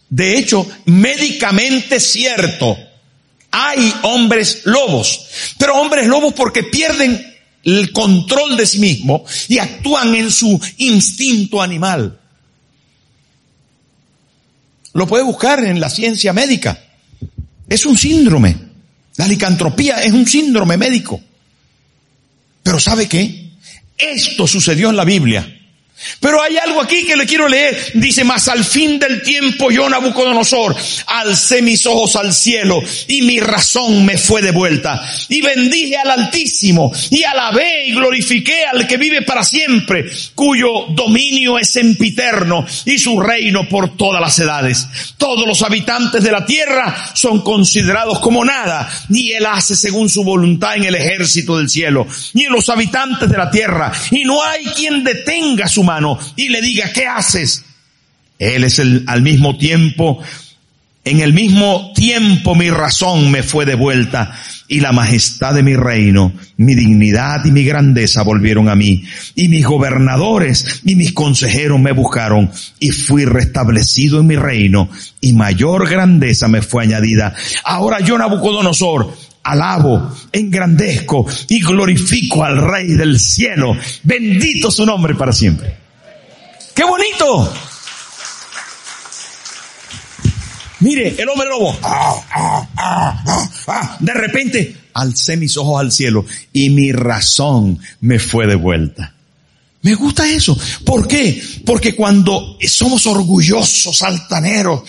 De 0.10 0.38
hecho, 0.38 0.66
médicamente 0.86 2.00
cierto, 2.00 2.78
hay 3.52 3.94
hombres 4.04 4.62
lobos, 4.66 5.28
pero 5.58 5.76
hombres 5.76 6.08
lobos 6.08 6.34
porque 6.34 6.64
pierden 6.64 7.36
el 7.64 7.92
control 7.92 8.56
de 8.56 8.66
sí 8.66 8.80
mismo 8.80 9.26
y 9.48 9.58
actúan 9.58 10.14
en 10.16 10.32
su 10.32 10.60
instinto 10.78 11.62
animal. 11.62 12.20
Lo 14.94 15.08
puede 15.08 15.24
buscar 15.24 15.64
en 15.66 15.82
la 15.82 15.90
ciencia 15.90 16.32
médica. 16.32 16.85
Es 17.68 17.86
un 17.86 17.98
síndrome. 17.98 18.56
La 19.18 19.28
licantropía 19.28 20.04
es 20.04 20.12
un 20.12 20.28
síndrome 20.28 20.78
médico. 20.78 21.22
Pero 22.64 22.80
¿sabe 22.80 23.08
qué? 23.08 23.52
Esto 23.98 24.48
sucedió 24.48 24.90
en 24.90 24.98
la 24.98 25.06
Biblia. 25.06 25.55
Pero 26.20 26.42
hay 26.42 26.58
algo 26.58 26.82
aquí 26.82 27.06
que 27.06 27.16
le 27.16 27.26
quiero 27.26 27.48
leer. 27.48 27.92
Dice, 27.96 28.24
mas 28.24 28.48
al 28.48 28.64
fin 28.64 29.00
del 29.00 29.22
tiempo 29.22 29.72
yo 29.72 29.90
Nabucodonosor 29.90 30.76
alcé 31.08 31.62
mis 31.62 31.86
ojos 31.86 32.16
al 32.16 32.34
cielo 32.34 32.82
y 33.08 33.22
mi 33.22 33.40
razón 33.40 34.06
me 34.06 34.18
fue 34.18 34.42
de 34.42 34.52
vuelta. 34.52 35.02
Y 35.30 35.42
bendije 35.42 35.98
al 35.98 36.12
Altísimo 36.12 36.92
y 37.10 37.24
alabé 37.24 37.88
y 37.88 37.94
glorifiqué 37.94 38.66
al 38.66 38.88
que 38.88 38.98
vive 38.98 39.22
para 39.22 39.44
siempre, 39.44 40.10
cuyo 40.34 40.86
dominio 40.90 41.60
es 41.60 41.70
sempiterno 41.70 42.66
y 42.86 42.98
su 42.98 43.20
reino 43.20 43.68
por 43.68 43.98
todas 43.98 44.22
las 44.22 44.38
edades. 44.40 44.88
Todos 45.18 45.48
los 45.48 45.62
habitantes 45.62 46.24
de 46.24 46.32
la 46.32 46.46
tierra 46.46 47.12
son 47.14 47.42
considerados 47.42 48.20
como 48.20 48.46
nada, 48.46 48.90
ni 49.10 49.32
él 49.32 49.46
hace 49.46 49.76
según 49.76 50.10
su 50.10 50.24
voluntad 50.24 50.76
en 50.76 50.86
el 50.86 50.96
ejército 50.96 51.58
del 51.58 51.70
cielo, 51.70 52.08
ni 52.34 52.46
en 52.46 52.54
los 52.54 52.70
habitantes 52.70 53.30
de 53.30 53.38
la 53.38 53.50
tierra, 53.50 53.92
y 54.12 54.24
no 54.24 54.44
hay 54.44 54.66
quien 54.66 55.04
detenga 55.04 55.68
su 55.68 55.84
mano 55.84 55.95
y 56.36 56.50
le 56.50 56.62
diga, 56.62 56.92
¿qué 56.94 57.08
haces? 57.08 57.64
Él 58.40 58.64
es 58.64 58.80
el, 58.80 59.04
al 59.08 59.22
mismo 59.22 59.58
tiempo, 59.58 60.20
en 61.04 61.20
el 61.20 61.34
mismo 61.34 61.92
tiempo 61.94 62.56
mi 62.56 62.70
razón 62.70 63.32
me 63.32 63.44
fue 63.44 63.66
devuelta 63.66 64.36
y 64.68 64.80
la 64.80 64.92
majestad 64.92 65.54
de 65.54 65.62
mi 65.62 65.76
reino, 65.76 66.34
mi 66.58 66.74
dignidad 66.74 67.46
y 67.46 67.52
mi 67.52 67.64
grandeza 67.64 68.24
volvieron 68.24 68.70
a 68.70 68.76
mí. 68.76 69.04
Y 69.36 69.48
mis 69.48 69.66
gobernadores 69.66 70.82
y 70.84 70.96
mis 70.96 71.14
consejeros 71.14 71.80
me 71.80 71.92
buscaron 71.92 72.52
y 72.80 72.90
fui 72.90 73.26
restablecido 73.26 74.20
en 74.20 74.28
mi 74.28 74.36
reino 74.36 74.90
y 75.22 75.34
mayor 75.34 75.88
grandeza 75.88 76.48
me 76.48 76.62
fue 76.62 76.84
añadida. 76.84 77.36
Ahora 77.64 78.00
yo 78.00 78.18
Nabucodonosor, 78.18 79.16
alabo, 79.44 80.12
engrandezco 80.32 81.28
y 81.50 81.62
glorifico 81.62 82.44
al 82.44 82.58
Rey 82.58 82.94
del 82.96 83.20
cielo. 83.20 83.78
Bendito 84.04 84.72
su 84.72 84.86
nombre 84.86 85.14
para 85.14 85.32
siempre. 85.32 85.85
¡Qué 86.76 86.84
bonito! 86.84 87.54
Mire, 90.82 91.16
el 91.18 91.30
hombre 91.30 91.48
lobo. 91.50 91.76
De 94.02 94.14
repente, 94.14 94.76
alcé 94.94 95.38
mis 95.38 95.58
ojos 95.58 95.80
al 95.80 95.92
cielo 95.92 96.26
y 96.54 96.70
mi 96.70 96.92
razón 96.92 97.80
me 98.02 98.20
fue 98.20 98.46
de 98.46 98.56
vuelta. 98.56 99.15
Me 99.86 99.94
gusta 99.94 100.28
eso. 100.28 100.58
¿Por 100.84 101.08
qué? 101.08 101.40
Porque 101.64 101.96
cuando 101.96 102.58
somos 102.68 103.06
orgullosos, 103.06 104.02
altaneros, 104.02 104.82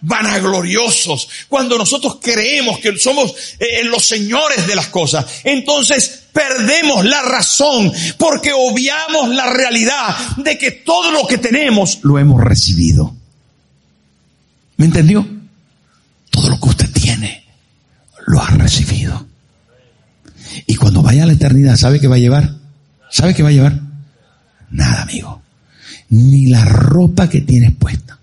vanagloriosos, 0.00 1.28
cuando 1.48 1.78
nosotros 1.78 2.18
creemos 2.20 2.80
que 2.80 2.98
somos 2.98 3.32
eh, 3.60 3.84
los 3.84 4.04
señores 4.04 4.66
de 4.66 4.74
las 4.74 4.88
cosas, 4.88 5.24
entonces 5.44 6.24
perdemos 6.32 7.04
la 7.04 7.22
razón 7.22 7.92
porque 8.18 8.50
obviamos 8.52 9.28
la 9.28 9.52
realidad 9.52 10.16
de 10.38 10.58
que 10.58 10.72
todo 10.72 11.12
lo 11.12 11.24
que 11.28 11.38
tenemos 11.38 12.00
lo 12.02 12.18
hemos 12.18 12.42
recibido. 12.42 13.14
¿Me 14.78 14.86
entendió? 14.86 15.28
Todo 16.30 16.48
lo 16.48 16.58
que 16.58 16.68
usted 16.70 16.90
tiene 16.90 17.44
lo 18.26 18.42
ha 18.42 18.50
recibido. 18.50 19.28
Y 20.66 20.74
cuando 20.74 21.02
vaya 21.02 21.22
a 21.22 21.26
la 21.26 21.34
eternidad, 21.34 21.76
¿sabe 21.76 22.00
qué 22.00 22.08
va 22.08 22.16
a 22.16 22.18
llevar? 22.18 22.56
¿Sabe 23.12 23.32
qué 23.32 23.44
va 23.44 23.50
a 23.50 23.52
llevar? 23.52 23.87
Nada, 24.70 25.02
amigo. 25.02 25.42
Ni 26.10 26.46
la 26.46 26.64
ropa 26.64 27.28
que 27.28 27.42
tienes 27.42 27.72
puesta. 27.72 28.18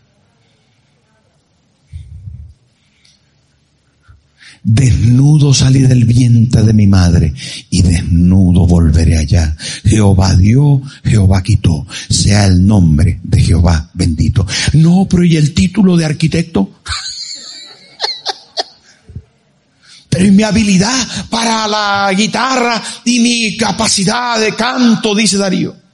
Desnudo 4.68 5.54
salí 5.54 5.82
del 5.82 6.06
vientre 6.06 6.64
de 6.64 6.74
mi 6.74 6.88
madre 6.88 7.32
y 7.70 7.84
desnudo 7.84 8.66
volveré 8.66 9.16
allá. 9.16 9.56
Jehová 9.84 10.36
dio, 10.36 10.82
Jehová 11.04 11.44
quitó. 11.44 11.86
Sea 12.10 12.48
el 12.48 12.66
nombre 12.66 13.20
de 13.22 13.44
Jehová 13.44 13.92
bendito. 13.94 14.48
No, 14.74 15.08
pero 15.08 15.24
¿y 15.24 15.36
el 15.36 15.54
título 15.54 15.96
de 15.96 16.06
arquitecto? 16.06 16.82
pero 20.10 20.26
¿y 20.26 20.32
mi 20.32 20.42
habilidad 20.42 21.08
para 21.30 21.68
la 21.68 22.12
guitarra 22.18 22.82
y 23.04 23.20
mi 23.20 23.56
capacidad 23.56 24.40
de 24.40 24.56
canto, 24.56 25.14
dice 25.14 25.38
Darío. 25.38 25.85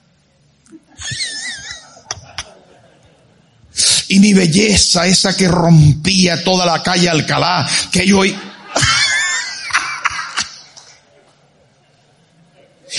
Y 4.11 4.19
mi 4.19 4.33
belleza, 4.33 5.07
esa 5.07 5.35
que 5.37 5.47
rompía 5.47 6.43
toda 6.43 6.65
la 6.65 6.83
calle 6.83 7.09
Alcalá, 7.09 7.65
que 7.89 8.05
yo... 8.05 8.25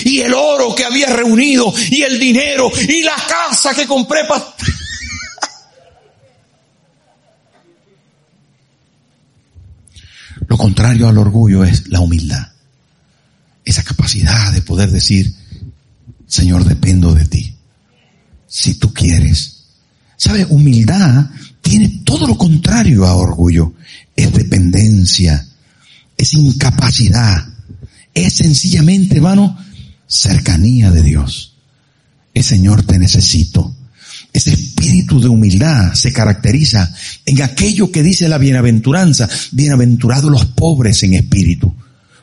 y 0.05 0.21
el 0.21 0.33
oro 0.33 0.75
que 0.75 0.87
había 0.87 1.09
reunido, 1.09 1.71
y 1.91 2.01
el 2.01 2.19
dinero, 2.19 2.73
y 2.89 3.03
la 3.03 3.17
casa 3.29 3.75
que 3.75 3.87
compré 3.87 4.25
para... 4.27 4.43
Lo 10.49 10.57
contrario 10.57 11.09
al 11.09 11.19
orgullo 11.19 11.63
es 11.63 11.89
la 11.89 12.01
humildad. 12.01 12.53
Esa 13.67 13.85
capacidad 13.85 14.51
de 14.51 14.63
poder 14.63 14.91
decir, 14.91 15.31
Señor, 16.27 16.65
dependo 16.65 17.13
de 17.15 17.27
ti. 17.27 17.52
Si 18.55 18.75
tú 18.75 18.93
quieres, 18.93 19.63
¿Sabe? 20.23 20.47
Humildad 20.51 21.31
tiene 21.61 22.03
todo 22.05 22.29
lo 22.29 22.39
contrario 22.39 23.05
a 23.05 23.17
orgullo. 23.17 23.73
Es 24.15 24.33
dependencia, 24.33 25.49
es 26.17 26.35
incapacidad, 26.35 27.45
es 28.15 28.35
sencillamente, 28.35 29.17
hermano, 29.17 29.59
cercanía 30.07 30.93
de 30.93 31.03
Dios. 31.03 31.57
El 32.33 32.45
Señor 32.45 32.85
te 32.85 33.01
necesito. 33.01 33.75
Ese 34.33 34.53
espíritu 34.53 35.21
de 35.21 35.27
humildad 35.27 35.93
se 35.95 36.13
caracteriza 36.13 36.95
en 37.27 37.43
aquello 37.43 37.91
que 37.91 38.05
dice 38.05 38.29
la 38.29 38.39
bienaventuranza, 38.39 39.29
bienaventurados 39.51 40.31
los 40.31 40.45
pobres 40.45 41.03
en 41.03 41.15
espíritu 41.15 41.75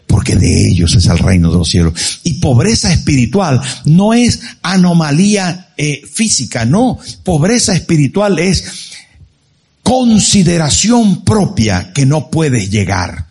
porque 0.10 0.36
de 0.36 0.70
ellos 0.70 0.96
es 0.96 1.06
el 1.06 1.20
reino 1.20 1.52
de 1.52 1.60
los 1.60 1.70
cielos. 1.70 2.20
Y 2.24 2.34
pobreza 2.34 2.92
espiritual 2.92 3.62
no 3.86 4.16
es 4.16 4.42
anomalía 4.64 5.70
eh, 5.78 6.02
física, 6.12 6.66
no. 6.66 6.98
Pobreza 7.24 7.76
espiritual 7.76 8.40
es 8.40 8.96
consideración 9.84 11.24
propia 11.24 11.94
que 11.94 12.08
no 12.08 12.32
puedes 12.32 12.72
llegar. 12.72 13.28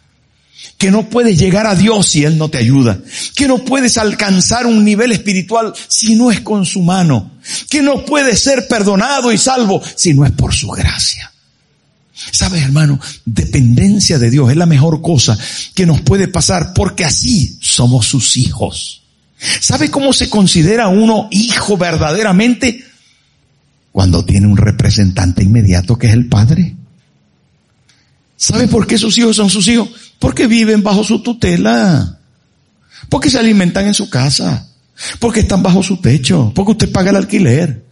Que 0.78 0.92
no 0.92 1.10
puedes 1.10 1.36
llegar 1.36 1.66
a 1.66 1.74
Dios 1.74 2.10
si 2.10 2.24
Él 2.24 2.38
no 2.38 2.48
te 2.48 2.58
ayuda. 2.58 3.00
Que 3.34 3.48
no 3.48 3.64
puedes 3.64 3.98
alcanzar 3.98 4.64
un 4.64 4.84
nivel 4.84 5.10
espiritual 5.10 5.74
si 5.88 6.14
no 6.14 6.30
es 6.30 6.42
con 6.42 6.64
su 6.64 6.82
mano. 6.82 7.32
Que 7.68 7.82
no 7.82 8.04
puedes 8.04 8.40
ser 8.40 8.68
perdonado 8.68 9.32
y 9.32 9.38
salvo 9.38 9.82
si 9.96 10.14
no 10.14 10.24
es 10.24 10.30
por 10.30 10.54
su 10.54 10.68
gracia. 10.68 11.32
Sabes, 12.32 12.62
hermano, 12.62 13.00
dependencia 13.24 14.18
de 14.18 14.30
Dios 14.30 14.50
es 14.50 14.56
la 14.56 14.66
mejor 14.66 15.00
cosa 15.00 15.38
que 15.74 15.86
nos 15.86 16.00
puede 16.00 16.28
pasar 16.28 16.72
porque 16.74 17.04
así 17.04 17.58
somos 17.60 18.06
sus 18.06 18.36
hijos. 18.36 19.02
¿Sabe 19.38 19.90
cómo 19.90 20.12
se 20.12 20.28
considera 20.28 20.88
uno 20.88 21.28
hijo 21.30 21.76
verdaderamente? 21.76 22.84
Cuando 23.92 24.24
tiene 24.24 24.46
un 24.46 24.56
representante 24.56 25.44
inmediato 25.44 25.96
que 25.96 26.08
es 26.08 26.12
el 26.12 26.28
Padre. 26.28 26.74
¿Sabe 28.36 28.68
por 28.68 28.86
qué 28.86 28.98
sus 28.98 29.16
hijos 29.18 29.36
son 29.36 29.50
sus 29.50 29.66
hijos? 29.68 29.88
Porque 30.18 30.46
viven 30.46 30.82
bajo 30.82 31.04
su 31.04 31.22
tutela. 31.22 32.18
Porque 33.08 33.30
se 33.30 33.38
alimentan 33.38 33.86
en 33.86 33.94
su 33.94 34.10
casa. 34.10 34.68
Porque 35.18 35.40
están 35.40 35.62
bajo 35.62 35.82
su 35.82 35.98
techo. 35.98 36.52
Porque 36.54 36.72
usted 36.72 36.92
paga 36.92 37.10
el 37.10 37.16
alquiler. 37.16 37.84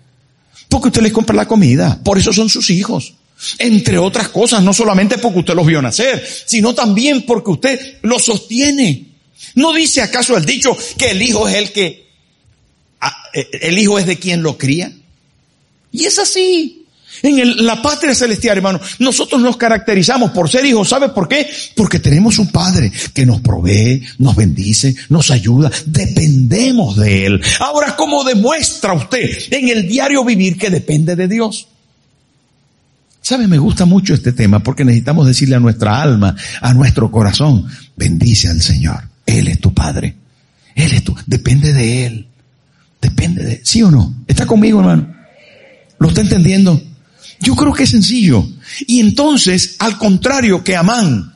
Porque 0.68 0.88
usted 0.88 1.02
les 1.02 1.12
compra 1.12 1.34
la 1.34 1.48
comida. 1.48 2.00
Por 2.02 2.18
eso 2.18 2.32
son 2.32 2.48
sus 2.48 2.70
hijos. 2.70 3.14
Entre 3.58 3.98
otras 3.98 4.28
cosas, 4.28 4.62
no 4.62 4.72
solamente 4.72 5.18
porque 5.18 5.40
usted 5.40 5.54
los 5.54 5.66
vio 5.66 5.82
nacer, 5.82 6.26
sino 6.46 6.74
también 6.74 7.22
porque 7.22 7.50
usted 7.50 7.98
los 8.02 8.24
sostiene. 8.24 9.04
¿No 9.54 9.72
dice 9.72 10.00
acaso 10.02 10.36
el 10.36 10.44
dicho 10.44 10.76
que 10.96 11.10
el 11.10 11.22
hijo 11.22 11.46
es 11.46 11.54
el 11.54 11.72
que, 11.72 12.06
ah, 13.00 13.14
eh, 13.34 13.46
el 13.60 13.78
hijo 13.78 13.98
es 13.98 14.06
de 14.06 14.18
quien 14.18 14.42
lo 14.42 14.56
cría? 14.56 14.92
Y 15.92 16.04
es 16.04 16.18
así. 16.18 16.82
En 17.22 17.64
la 17.64 17.80
patria 17.80 18.14
celestial, 18.14 18.58
hermano, 18.58 18.80
nosotros 18.98 19.40
nos 19.40 19.56
caracterizamos 19.56 20.32
por 20.32 20.50
ser 20.50 20.66
hijos. 20.66 20.88
¿Sabe 20.88 21.08
por 21.10 21.28
qué? 21.28 21.48
Porque 21.74 21.98
tenemos 21.98 22.38
un 22.38 22.48
Padre 22.48 22.92
que 23.14 23.24
nos 23.24 23.40
provee, 23.40 24.02
nos 24.18 24.36
bendice, 24.36 24.94
nos 25.08 25.30
ayuda. 25.30 25.70
Dependemos 25.86 26.96
de 26.96 27.26
Él. 27.26 27.40
Ahora, 27.60 27.96
¿cómo 27.96 28.24
demuestra 28.24 28.92
usted 28.92 29.30
en 29.50 29.68
el 29.68 29.88
diario 29.88 30.24
vivir 30.24 30.58
que 30.58 30.68
depende 30.68 31.16
de 31.16 31.28
Dios? 31.28 31.68
¿Sabe? 33.26 33.48
Me 33.48 33.58
gusta 33.58 33.86
mucho 33.86 34.14
este 34.14 34.30
tema 34.30 34.60
porque 34.60 34.84
necesitamos 34.84 35.26
decirle 35.26 35.56
a 35.56 35.58
nuestra 35.58 36.00
alma, 36.00 36.36
a 36.60 36.72
nuestro 36.72 37.10
corazón, 37.10 37.66
bendice 37.96 38.46
al 38.48 38.62
Señor. 38.62 39.02
Él 39.26 39.48
es 39.48 39.58
tu 39.58 39.74
Padre. 39.74 40.14
Él 40.76 40.92
es 40.92 41.02
tu, 41.02 41.12
depende 41.26 41.72
de 41.72 42.06
Él. 42.06 42.28
Depende 43.02 43.42
de, 43.42 43.60
¿sí 43.64 43.82
o 43.82 43.90
no? 43.90 44.14
¿Está 44.28 44.46
conmigo, 44.46 44.78
hermano? 44.78 45.12
¿Lo 45.98 46.06
está 46.06 46.20
entendiendo? 46.20 46.80
Yo 47.40 47.56
creo 47.56 47.72
que 47.72 47.82
es 47.82 47.90
sencillo. 47.90 48.48
Y 48.86 49.00
entonces, 49.00 49.74
al 49.80 49.98
contrario 49.98 50.62
que 50.62 50.76
Amán, 50.76 51.34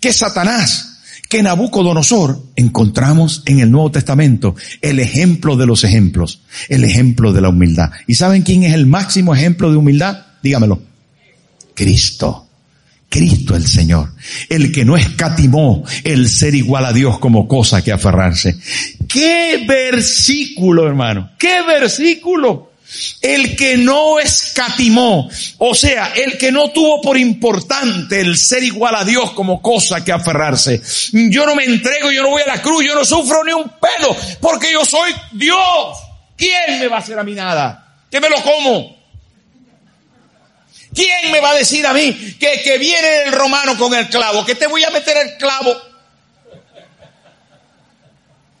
que 0.00 0.14
Satanás, 0.14 1.00
que 1.28 1.42
Nabucodonosor, 1.42 2.46
encontramos 2.56 3.42
en 3.44 3.60
el 3.60 3.70
Nuevo 3.70 3.90
Testamento 3.90 4.56
el 4.80 5.00
ejemplo 5.00 5.54
de 5.58 5.66
los 5.66 5.84
ejemplos, 5.84 6.40
el 6.70 6.82
ejemplo 6.82 7.34
de 7.34 7.42
la 7.42 7.50
humildad. 7.50 7.90
¿Y 8.06 8.14
saben 8.14 8.40
quién 8.40 8.62
es 8.62 8.72
el 8.72 8.86
máximo 8.86 9.34
ejemplo 9.34 9.70
de 9.70 9.76
humildad? 9.76 10.22
Dígamelo. 10.42 10.95
Cristo. 11.76 12.46
Cristo 13.08 13.54
el 13.54 13.66
Señor, 13.66 14.12
el 14.48 14.72
que 14.72 14.84
no 14.84 14.96
escatimó 14.96 15.84
el 16.02 16.28
ser 16.28 16.56
igual 16.56 16.86
a 16.86 16.92
Dios 16.92 17.20
como 17.20 17.46
cosa 17.46 17.82
que 17.82 17.92
aferrarse. 17.92 18.56
¡Qué 19.08 19.64
versículo, 19.66 20.88
hermano! 20.88 21.30
¡Qué 21.38 21.62
versículo! 21.62 22.72
El 23.20 23.56
que 23.56 23.76
no 23.76 24.18
escatimó, 24.18 25.28
o 25.58 25.74
sea, 25.74 26.12
el 26.14 26.38
que 26.38 26.52
no 26.52 26.70
tuvo 26.70 27.00
por 27.00 27.18
importante 27.18 28.20
el 28.20 28.36
ser 28.36 28.62
igual 28.62 28.94
a 28.94 29.04
Dios 29.04 29.32
como 29.32 29.60
cosa 29.60 30.04
que 30.04 30.12
aferrarse. 30.12 30.80
Yo 31.12 31.46
no 31.46 31.54
me 31.56 31.64
entrego, 31.64 32.12
yo 32.12 32.22
no 32.22 32.30
voy 32.30 32.42
a 32.42 32.54
la 32.54 32.62
cruz, 32.62 32.84
yo 32.84 32.94
no 32.94 33.04
sufro 33.04 33.44
ni 33.44 33.52
un 33.52 33.64
pelo, 33.64 34.16
porque 34.40 34.72
yo 34.72 34.84
soy 34.84 35.12
Dios. 35.32 35.58
¿Quién 36.36 36.78
me 36.78 36.88
va 36.88 36.96
a 36.96 37.00
hacer 37.00 37.18
a 37.18 37.24
mí 37.24 37.34
nada? 37.34 38.04
¿Que 38.10 38.20
me 38.20 38.28
lo 38.28 38.36
como? 38.42 38.95
¿Quién 40.96 41.30
me 41.30 41.40
va 41.40 41.50
a 41.50 41.54
decir 41.54 41.86
a 41.86 41.92
mí 41.92 42.10
que, 42.40 42.78
viene 42.78 43.24
el 43.26 43.32
romano 43.32 43.76
con 43.76 43.92
el 43.94 44.08
clavo? 44.08 44.46
Que 44.46 44.54
te 44.54 44.66
voy 44.66 44.82
a 44.82 44.90
meter 44.90 45.14
el 45.18 45.36
clavo. 45.36 45.76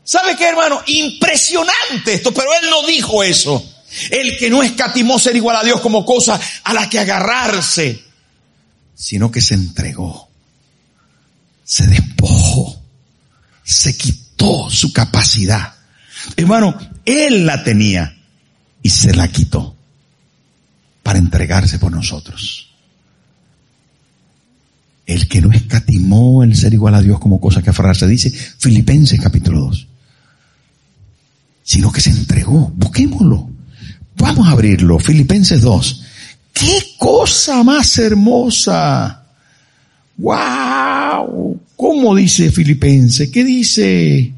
¿Sabe 0.04 0.36
qué, 0.36 0.46
hermano? 0.46 0.82
Impresionante 0.86 2.12
esto, 2.12 2.34
pero 2.34 2.50
él 2.60 2.68
no 2.68 2.86
dijo 2.86 3.24
eso. 3.24 3.72
El 4.10 4.36
que 4.36 4.50
no 4.50 4.62
escatimó 4.62 5.18
ser 5.18 5.34
igual 5.34 5.56
a 5.56 5.64
Dios 5.64 5.80
como 5.80 6.04
cosa 6.04 6.38
a 6.62 6.74
la 6.74 6.90
que 6.90 6.98
agarrarse, 6.98 8.04
sino 8.94 9.30
que 9.30 9.40
se 9.40 9.54
entregó, 9.54 10.28
se 11.64 11.86
despojó, 11.86 12.82
se 13.64 13.96
quitó 13.96 14.68
su 14.68 14.92
capacidad. 14.92 15.74
Hermano, 16.36 16.78
él 17.06 17.46
la 17.46 17.64
tenía 17.64 18.14
y 18.82 18.90
se 18.90 19.14
la 19.14 19.28
quitó 19.28 19.75
para 21.06 21.20
entregarse 21.20 21.78
por 21.78 21.92
nosotros. 21.92 22.66
El 25.06 25.28
que 25.28 25.40
no 25.40 25.52
escatimó 25.52 26.42
el 26.42 26.56
ser 26.56 26.74
igual 26.74 26.96
a 26.96 27.00
Dios 27.00 27.20
como 27.20 27.40
cosa 27.40 27.62
que 27.62 27.70
aferrarse, 27.70 28.08
dice 28.08 28.28
Filipenses 28.28 29.20
capítulo 29.20 29.60
2. 29.66 29.86
Sino 31.62 31.92
que 31.92 32.00
se 32.00 32.10
entregó. 32.10 32.72
Busquémoslo. 32.74 33.48
Vamos 34.16 34.48
a 34.48 34.50
abrirlo. 34.50 34.98
Filipenses 34.98 35.62
2. 35.62 36.02
¡Qué 36.52 36.82
cosa 36.98 37.62
más 37.62 37.96
hermosa! 37.98 39.22
¡Wow! 40.16 41.60
¿Cómo 41.76 42.16
dice 42.16 42.50
Filipenses? 42.50 43.30
¿Qué 43.30 43.44
dice? 43.44 44.34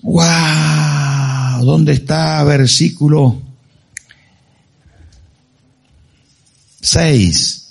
¡Wow! 0.00 1.66
¿Dónde 1.66 1.92
está 1.92 2.42
versículo 2.44 3.45
6 6.86 7.62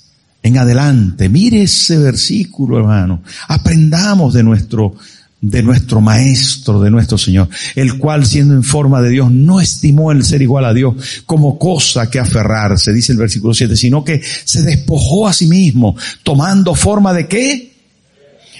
en 0.43 0.57
adelante. 0.57 1.29
Mire 1.29 1.63
ese 1.63 1.97
versículo, 1.97 2.77
hermano. 2.77 3.23
Aprendamos 3.47 4.33
de 4.33 4.43
nuestro, 4.43 4.95
de 5.41 5.63
nuestro 5.63 6.01
maestro, 6.01 6.81
de 6.81 6.91
nuestro 6.91 7.17
Señor, 7.17 7.49
el 7.75 7.97
cual 7.97 8.25
siendo 8.25 8.53
en 8.53 8.63
forma 8.63 9.01
de 9.01 9.09
Dios 9.09 9.31
no 9.31 9.59
estimó 9.61 10.11
el 10.11 10.23
ser 10.23 10.41
igual 10.41 10.65
a 10.65 10.73
Dios 10.73 11.23
como 11.25 11.57
cosa 11.57 12.09
que 12.09 12.19
aferrarse, 12.19 12.93
dice 12.93 13.13
el 13.13 13.17
versículo 13.17 13.53
7, 13.53 13.75
sino 13.75 14.03
que 14.03 14.21
se 14.21 14.61
despojó 14.61 15.27
a 15.27 15.33
sí 15.33 15.47
mismo, 15.47 15.95
tomando 16.21 16.75
forma 16.75 17.13
de 17.13 17.27
qué? 17.27 17.73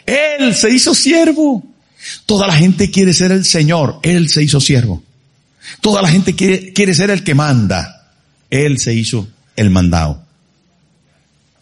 Él 0.06 0.56
se 0.56 0.72
hizo 0.72 0.96
siervo. 0.96 1.63
Toda 2.26 2.48
la 2.48 2.54
gente 2.54 2.91
quiere 2.91 3.13
ser 3.13 3.32
el 3.32 3.46
Señor, 3.46 4.00
Él 4.04 4.30
se 4.30 4.41
hizo 4.41 4.60
siervo. 4.62 5.04
Toda 5.82 6.02
la 6.02 6.08
gente 6.08 6.34
quiere, 6.34 6.72
quiere 6.72 6.94
ser 6.94 7.10
el 7.10 7.24
que 7.24 7.36
manda, 7.36 8.12
Él 8.50 8.80
se 8.80 8.94
hizo 8.94 9.28
el 9.56 9.70
mandado. 9.70 10.25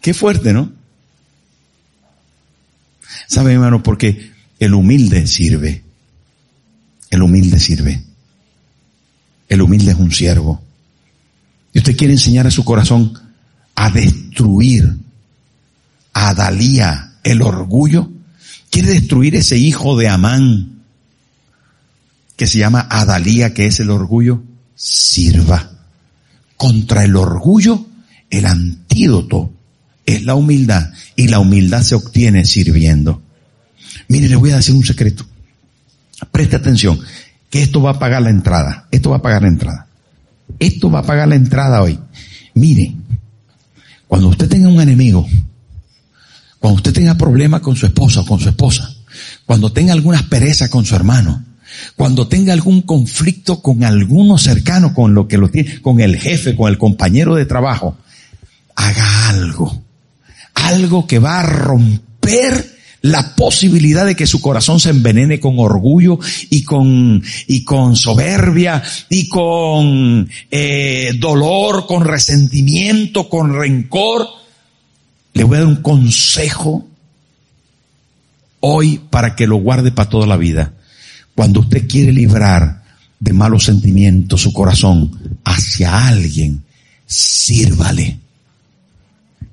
Qué 0.03 0.13
fuerte, 0.13 0.51
¿no? 0.51 0.69
¿Sabe, 3.25 3.53
hermano? 3.53 3.81
Porque 3.81 4.33
el 4.59 4.73
humilde 4.73 5.25
sirve. 5.27 5.81
El 7.09 7.21
humilde 7.21 7.57
sirve. 7.57 8.03
El 9.47 9.61
humilde 9.61 9.91
es 9.91 9.97
un 9.97 10.11
siervo. 10.11 10.61
Y 11.71 11.77
usted 11.77 11.95
quiere 11.95 12.15
enseñar 12.15 12.45
a 12.45 12.51
su 12.51 12.65
corazón 12.65 13.17
a 13.75 13.89
destruir 13.91 14.93
a 16.11 16.31
Adalía 16.31 17.13
el 17.23 17.41
orgullo. 17.41 18.11
Quiere 18.69 18.89
destruir 18.89 19.37
ese 19.37 19.57
hijo 19.57 19.97
de 19.97 20.09
Amán 20.09 20.81
que 22.35 22.45
se 22.45 22.57
llama 22.57 22.89
Adalía, 22.89 23.53
que 23.53 23.67
es 23.67 23.79
el 23.79 23.89
orgullo. 23.89 24.43
Sirva. 24.75 25.71
Contra 26.57 27.05
el 27.05 27.15
orgullo, 27.15 27.85
el 28.29 28.45
antídoto 28.45 29.62
es 30.05 30.23
la 30.23 30.35
humildad 30.35 30.91
y 31.15 31.27
la 31.27 31.39
humildad 31.39 31.81
se 31.81 31.95
obtiene 31.95 32.45
sirviendo. 32.45 33.21
Mire, 34.07 34.27
le 34.27 34.35
voy 34.35 34.51
a 34.51 34.57
decir 34.57 34.75
un 34.75 34.85
secreto. 34.85 35.25
Preste 36.31 36.55
atención, 36.55 36.99
que 37.49 37.61
esto 37.61 37.81
va 37.81 37.91
a 37.91 37.99
pagar 37.99 38.21
la 38.21 38.29
entrada. 38.29 38.87
Esto 38.91 39.11
va 39.11 39.17
a 39.17 39.21
pagar 39.21 39.43
la 39.43 39.47
entrada. 39.47 39.87
Esto 40.59 40.89
va 40.89 40.99
a 40.99 41.03
pagar 41.03 41.27
la 41.27 41.35
entrada 41.35 41.81
hoy. 41.81 41.99
Mire, 42.53 42.95
cuando 44.07 44.27
usted 44.27 44.47
tenga 44.47 44.67
un 44.67 44.81
enemigo, 44.81 45.27
cuando 46.59 46.77
usted 46.77 46.93
tenga 46.93 47.15
problemas 47.15 47.61
con 47.61 47.75
su 47.75 47.85
esposa 47.85 48.21
o 48.21 48.25
con 48.25 48.39
su 48.39 48.49
esposa, 48.49 48.93
cuando 49.45 49.71
tenga 49.71 49.93
alguna 49.93 50.19
aspereza 50.19 50.69
con 50.69 50.85
su 50.85 50.95
hermano, 50.95 51.43
cuando 51.95 52.27
tenga 52.27 52.53
algún 52.53 52.83
conflicto 52.83 53.61
con 53.61 53.83
alguno 53.83 54.37
cercano 54.37 54.93
con 54.93 55.13
lo 55.13 55.27
que 55.27 55.37
lo 55.37 55.49
tiene, 55.49 55.81
con 55.81 55.99
el 55.99 56.17
jefe, 56.17 56.55
con 56.55 56.69
el 56.69 56.77
compañero 56.77 57.35
de 57.35 57.45
trabajo, 57.45 57.97
haga 58.75 59.29
algo 59.29 59.83
algo 60.67 61.05
que 61.07 61.19
va 61.19 61.39
a 61.39 61.43
romper 61.43 62.73
la 63.03 63.35
posibilidad 63.35 64.05
de 64.05 64.15
que 64.15 64.25
su 64.25 64.39
corazón 64.39 64.79
se 64.79 64.89
envenene 64.89 65.39
con 65.39 65.59
orgullo 65.59 66.19
y 66.49 66.63
con, 66.63 67.21
y 67.47 67.63
con 67.65 67.97
soberbia 67.97 68.81
y 69.09 69.27
con 69.27 70.29
eh, 70.49 71.11
dolor, 71.19 71.85
con 71.85 72.05
resentimiento, 72.05 73.27
con 73.27 73.53
rencor. 73.53 74.25
Le 75.33 75.43
voy 75.43 75.57
a 75.57 75.59
dar 75.59 75.67
un 75.67 75.81
consejo 75.81 76.87
hoy 78.61 79.01
para 79.09 79.35
que 79.35 79.47
lo 79.47 79.57
guarde 79.57 79.91
para 79.91 80.09
toda 80.09 80.25
la 80.25 80.37
vida. 80.37 80.73
Cuando 81.35 81.59
usted 81.59 81.85
quiere 81.89 82.13
librar 82.13 82.83
de 83.19 83.33
malos 83.33 83.65
sentimientos 83.65 84.41
su 84.41 84.53
corazón 84.53 85.39
hacia 85.43 86.07
alguien, 86.07 86.63
sírvale 87.05 88.22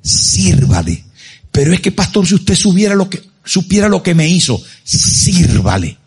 sírvale. 0.02 1.04
Pero 1.50 1.72
es 1.72 1.80
que, 1.80 1.92
pastor, 1.92 2.26
si 2.26 2.34
usted 2.34 2.54
supiera 2.54 2.94
lo 2.94 3.08
que, 3.08 3.22
supiera 3.44 3.88
lo 3.88 4.02
que 4.02 4.14
me 4.14 4.28
hizo, 4.28 4.62
sírvale. 4.84 5.98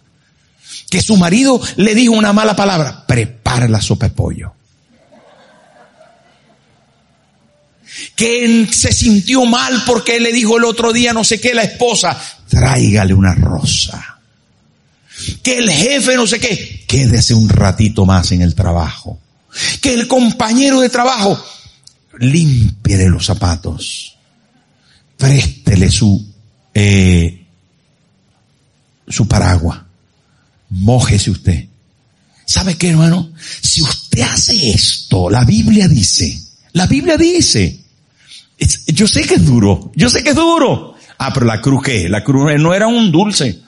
Que 0.89 1.01
su 1.01 1.17
marido 1.17 1.61
le 1.77 1.95
dijo 1.95 2.13
una 2.13 2.33
mala 2.33 2.55
palabra, 2.55 3.05
prepare 3.05 3.67
la 3.67 3.81
sopa 3.81 4.07
de 4.07 4.15
pollo. 4.15 4.53
que 8.15 8.67
se 8.71 8.91
sintió 8.91 9.45
mal 9.45 9.83
porque 9.85 10.19
le 10.19 10.33
dijo 10.33 10.57
el 10.57 10.65
otro 10.65 10.93
día 10.93 11.13
no 11.13 11.23
sé 11.23 11.39
qué 11.39 11.53
la 11.53 11.63
esposa, 11.63 12.19
tráigale 12.47 13.13
una 13.13 13.35
rosa. 13.35 14.19
Que 15.41 15.59
el 15.59 15.69
jefe 15.69 16.15
no 16.15 16.27
sé 16.27 16.39
qué, 16.39 16.85
quédese 16.87 17.33
un 17.33 17.49
ratito 17.49 18.05
más 18.05 18.31
en 18.31 18.41
el 18.41 18.55
trabajo. 18.55 19.19
Que 19.81 19.93
el 19.93 20.07
compañero 20.07 20.81
de 20.81 20.89
trabajo, 20.89 21.43
límpiele 22.19 23.09
los 23.09 23.25
zapatos. 23.25 24.17
Préstele 25.17 25.89
su, 25.89 26.25
eh, 26.73 27.45
su 29.07 29.27
paraguas. 29.27 29.79
Mójese 30.69 31.31
usted. 31.31 31.67
¿Sabe 32.45 32.75
qué, 32.75 32.89
hermano? 32.89 33.31
Si 33.61 33.81
usted 33.81 34.21
hace 34.21 34.71
esto, 34.71 35.29
la 35.29 35.45
Biblia 35.45 35.87
dice, 35.87 36.39
la 36.73 36.87
Biblia 36.87 37.17
dice, 37.17 37.79
yo 38.87 39.07
sé 39.07 39.23
que 39.23 39.35
es 39.35 39.45
duro, 39.45 39.91
yo 39.95 40.09
sé 40.09 40.23
que 40.23 40.31
es 40.31 40.35
duro. 40.35 40.95
Ah, 41.17 41.31
pero 41.33 41.45
la 41.45 41.61
cruz 41.61 41.83
qué? 41.83 42.09
La 42.09 42.23
cruz 42.23 42.51
no 42.59 42.73
era 42.73 42.87
un 42.87 43.11
dulce. 43.11 43.61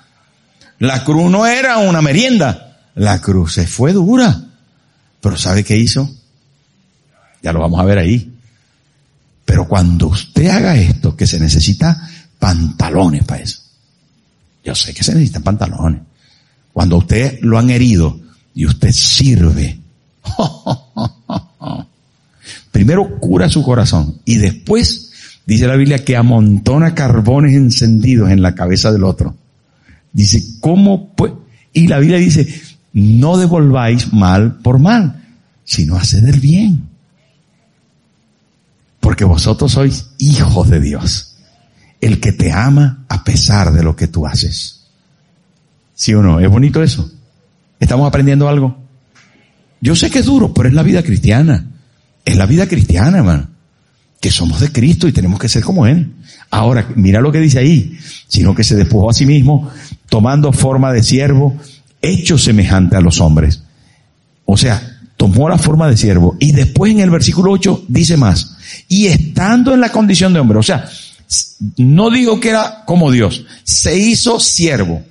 La 0.79 1.03
cruz 1.03 1.31
no 1.31 1.45
era 1.45 1.77
una 1.77 2.01
merienda. 2.01 2.81
La 2.95 3.21
cruz 3.21 3.53
se 3.53 3.67
fue 3.67 3.93
dura. 3.93 4.41
Pero 5.21 5.37
¿sabe 5.37 5.63
qué 5.63 5.77
hizo? 5.77 6.09
Ya 7.41 7.53
lo 7.53 7.59
vamos 7.61 7.79
a 7.79 7.85
ver 7.85 7.99
ahí. 7.99 8.34
Pero 9.45 9.67
cuando 9.67 10.07
usted 10.07 10.47
haga 10.47 10.75
esto, 10.75 11.15
que 11.15 11.27
se 11.27 11.39
necesita 11.39 12.09
pantalones 12.39 13.23
para 13.23 13.43
eso. 13.43 13.59
Yo 14.63 14.73
sé 14.73 14.93
que 14.93 15.03
se 15.03 15.13
necesitan 15.13 15.43
pantalones. 15.43 16.01
Cuando 16.73 16.97
usted 16.97 17.39
lo 17.41 17.59
han 17.59 17.69
herido 17.69 18.19
y 18.55 18.65
usted 18.65 18.91
sirve. 18.91 19.79
Primero 22.71 23.19
cura 23.19 23.47
su 23.47 23.63
corazón 23.63 24.19
y 24.25 24.35
después 24.35 25.11
dice 25.45 25.67
la 25.67 25.75
Biblia 25.75 26.03
que 26.03 26.17
amontona 26.17 26.95
carbones 26.95 27.55
encendidos 27.55 28.31
en 28.31 28.41
la 28.41 28.55
cabeza 28.55 28.91
del 28.91 29.03
otro. 29.03 29.35
Dice, 30.11 30.43
¿cómo 30.59 31.13
pues? 31.13 31.33
Y 31.71 31.87
la 31.87 31.99
Biblia 31.99 32.17
dice, 32.17 32.47
no 32.93 33.37
devolváis 33.37 34.11
mal 34.13 34.57
por 34.57 34.79
mal, 34.79 35.23
sino 35.63 35.97
haced 35.97 36.25
el 36.25 36.39
bien. 36.39 36.94
Porque 39.05 39.23
vosotros 39.23 39.73
sois 39.73 40.07
hijos 40.17 40.67
de 40.67 40.79
Dios. 40.79 41.35
El 42.01 42.19
que 42.19 42.31
te 42.31 42.51
ama 42.51 43.05
a 43.07 43.23
pesar 43.23 43.71
de 43.71 43.83
lo 43.83 43.95
que 43.95 44.07
tú 44.07 44.25
haces. 44.25 44.87
¿Sí 45.93 46.15
o 46.15 46.23
no? 46.23 46.39
¿Es 46.39 46.49
bonito 46.49 46.81
eso? 46.81 47.11
¿Estamos 47.79 48.07
aprendiendo 48.07 48.49
algo? 48.49 48.75
Yo 49.79 49.95
sé 49.95 50.09
que 50.09 50.17
es 50.17 50.25
duro, 50.25 50.55
pero 50.55 50.69
es 50.69 50.73
la 50.73 50.81
vida 50.81 51.03
cristiana. 51.03 51.67
Es 52.25 52.35
la 52.35 52.47
vida 52.47 52.67
cristiana, 52.67 53.19
hermano. 53.19 53.47
Que 54.19 54.31
somos 54.31 54.59
de 54.59 54.71
Cristo 54.71 55.07
y 55.07 55.11
tenemos 55.11 55.39
que 55.39 55.49
ser 55.49 55.63
como 55.63 55.85
Él. 55.85 56.11
Ahora, 56.49 56.87
mira 56.95 57.21
lo 57.21 57.31
que 57.31 57.39
dice 57.39 57.59
ahí. 57.59 57.95
Sino 58.27 58.55
que 58.55 58.63
se 58.63 58.75
despojó 58.75 59.11
a 59.11 59.13
sí 59.13 59.27
mismo, 59.27 59.69
tomando 60.09 60.51
forma 60.51 60.91
de 60.91 61.03
siervo, 61.03 61.55
hecho 62.01 62.39
semejante 62.39 62.95
a 62.95 63.01
los 63.01 63.21
hombres. 63.21 63.61
O 64.45 64.57
sea, 64.57 64.94
tomó 65.17 65.49
la 65.49 65.57
forma 65.57 65.89
de 65.89 65.97
siervo. 65.97 66.35
Y 66.39 66.51
después 66.51 66.91
en 66.91 66.99
el 66.99 67.09
versículo 67.09 67.51
8 67.51 67.85
dice 67.87 68.17
más. 68.17 68.57
Y 68.87 69.07
estando 69.07 69.73
en 69.73 69.81
la 69.81 69.91
condición 69.91 70.33
de 70.33 70.39
hombre. 70.39 70.59
O 70.59 70.63
sea, 70.63 70.89
no 71.77 72.09
digo 72.09 72.39
que 72.39 72.49
era 72.49 72.83
como 72.85 73.11
Dios. 73.11 73.45
Se 73.63 73.97
hizo 73.97 74.39
siervo. 74.39 75.03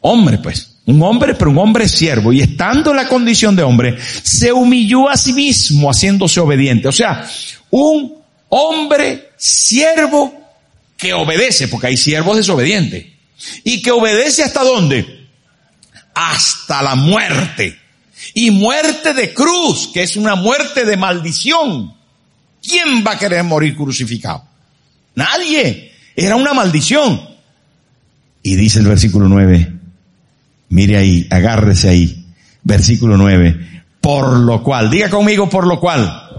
Hombre, 0.00 0.38
pues. 0.38 0.68
Un 0.84 1.00
hombre, 1.02 1.34
pero 1.34 1.50
un 1.50 1.58
hombre 1.58 1.88
siervo. 1.88 2.32
Y 2.32 2.40
estando 2.40 2.90
en 2.90 2.96
la 2.96 3.08
condición 3.08 3.54
de 3.54 3.62
hombre, 3.62 3.96
se 4.22 4.52
humilló 4.52 5.08
a 5.08 5.16
sí 5.16 5.32
mismo 5.32 5.88
haciéndose 5.88 6.40
obediente. 6.40 6.88
O 6.88 6.92
sea, 6.92 7.24
un 7.70 8.14
hombre 8.48 9.30
siervo 9.36 10.34
que 10.96 11.12
obedece, 11.12 11.68
porque 11.68 11.88
hay 11.88 11.96
siervos 11.96 12.36
desobedientes. 12.36 13.06
Y 13.64 13.80
que 13.80 13.92
obedece 13.92 14.42
hasta 14.42 14.62
dónde? 14.62 15.28
Hasta 16.14 16.82
la 16.82 16.94
muerte. 16.96 17.78
Y 18.34 18.50
muerte 18.50 19.14
de 19.14 19.34
cruz, 19.34 19.90
que 19.92 20.02
es 20.02 20.16
una 20.16 20.34
muerte 20.34 20.84
de 20.84 20.96
maldición. 20.96 21.94
¿Quién 22.62 23.04
va 23.06 23.12
a 23.12 23.18
querer 23.18 23.44
morir 23.44 23.76
crucificado? 23.76 24.44
Nadie. 25.14 25.92
Era 26.14 26.36
una 26.36 26.52
maldición. 26.52 27.20
Y 28.42 28.56
dice 28.56 28.80
el 28.80 28.86
versículo 28.86 29.28
9, 29.28 29.72
Mire 30.70 30.96
ahí, 30.96 31.26
agárrese 31.30 31.90
ahí. 31.90 32.24
Versículo 32.62 33.16
9. 33.16 33.84
Por 34.00 34.38
lo 34.38 34.62
cual, 34.62 34.90
diga 34.90 35.10
conmigo 35.10 35.48
por 35.48 35.66
lo 35.66 35.78
cual. 35.78 36.30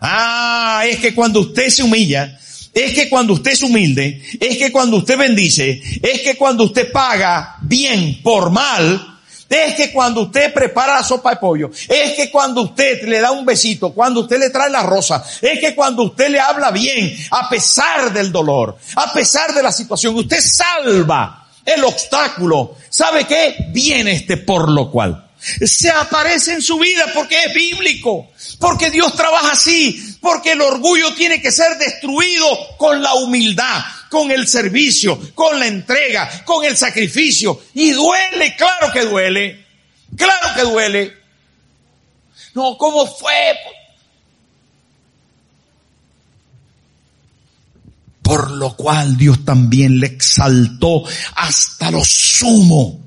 Ah, 0.00 0.84
es 0.86 0.98
que 0.98 1.14
cuando 1.14 1.40
usted 1.40 1.68
se 1.68 1.82
humilla, 1.82 2.38
es 2.74 2.92
que 2.92 3.08
cuando 3.08 3.34
usted 3.34 3.52
es 3.52 3.62
humilde, 3.62 4.22
es 4.38 4.56
que 4.56 4.72
cuando 4.72 4.98
usted 4.98 5.18
bendice, 5.18 5.80
es 6.02 6.20
que 6.20 6.36
cuando 6.36 6.64
usted 6.64 6.90
paga 6.92 7.56
bien 7.62 8.20
por 8.22 8.50
mal, 8.50 9.11
es 9.52 9.74
que 9.74 9.92
cuando 9.92 10.22
usted 10.22 10.52
prepara 10.52 10.96
la 10.96 11.02
sopa 11.02 11.30
de 11.30 11.36
pollo, 11.36 11.70
es 11.88 12.12
que 12.12 12.30
cuando 12.30 12.62
usted 12.62 13.02
le 13.08 13.20
da 13.20 13.30
un 13.30 13.44
besito, 13.44 13.92
cuando 13.92 14.20
usted 14.20 14.38
le 14.38 14.50
trae 14.50 14.70
la 14.70 14.82
rosa, 14.82 15.24
es 15.40 15.58
que 15.58 15.74
cuando 15.74 16.04
usted 16.04 16.28
le 16.28 16.40
habla 16.40 16.70
bien, 16.70 17.16
a 17.30 17.48
pesar 17.48 18.12
del 18.12 18.30
dolor, 18.30 18.76
a 18.96 19.12
pesar 19.12 19.52
de 19.54 19.62
la 19.62 19.72
situación, 19.72 20.16
usted 20.16 20.40
salva 20.40 21.46
el 21.64 21.84
obstáculo, 21.84 22.76
¿sabe 22.90 23.24
qué? 23.24 23.66
Viene 23.70 24.12
este 24.12 24.36
por 24.36 24.68
lo 24.70 24.90
cual. 24.90 25.28
Se 25.38 25.90
aparece 25.90 26.52
en 26.52 26.62
su 26.62 26.78
vida 26.78 27.06
porque 27.14 27.36
es 27.44 27.54
bíblico, 27.54 28.30
porque 28.60 28.90
Dios 28.90 29.14
trabaja 29.14 29.52
así, 29.52 30.16
porque 30.20 30.52
el 30.52 30.60
orgullo 30.60 31.12
tiene 31.14 31.42
que 31.42 31.50
ser 31.50 31.76
destruido 31.78 32.46
con 32.78 33.02
la 33.02 33.14
humildad, 33.14 33.82
con 34.12 34.30
el 34.30 34.46
servicio, 34.46 35.18
con 35.34 35.58
la 35.58 35.66
entrega, 35.66 36.44
con 36.44 36.62
el 36.66 36.76
sacrificio. 36.76 37.62
Y 37.72 37.92
duele, 37.92 38.54
claro 38.58 38.92
que 38.92 39.06
duele, 39.06 39.64
claro 40.14 40.54
que 40.54 40.62
duele. 40.64 41.16
No, 42.52 42.76
¿cómo 42.76 43.06
fue? 43.06 43.32
por 48.20 48.50
lo 48.52 48.76
cual 48.76 49.16
Dios 49.16 49.44
también 49.44 49.98
le 49.98 50.06
exaltó 50.06 51.02
hasta 51.34 51.90
lo 51.90 52.02
sumo. 52.04 53.01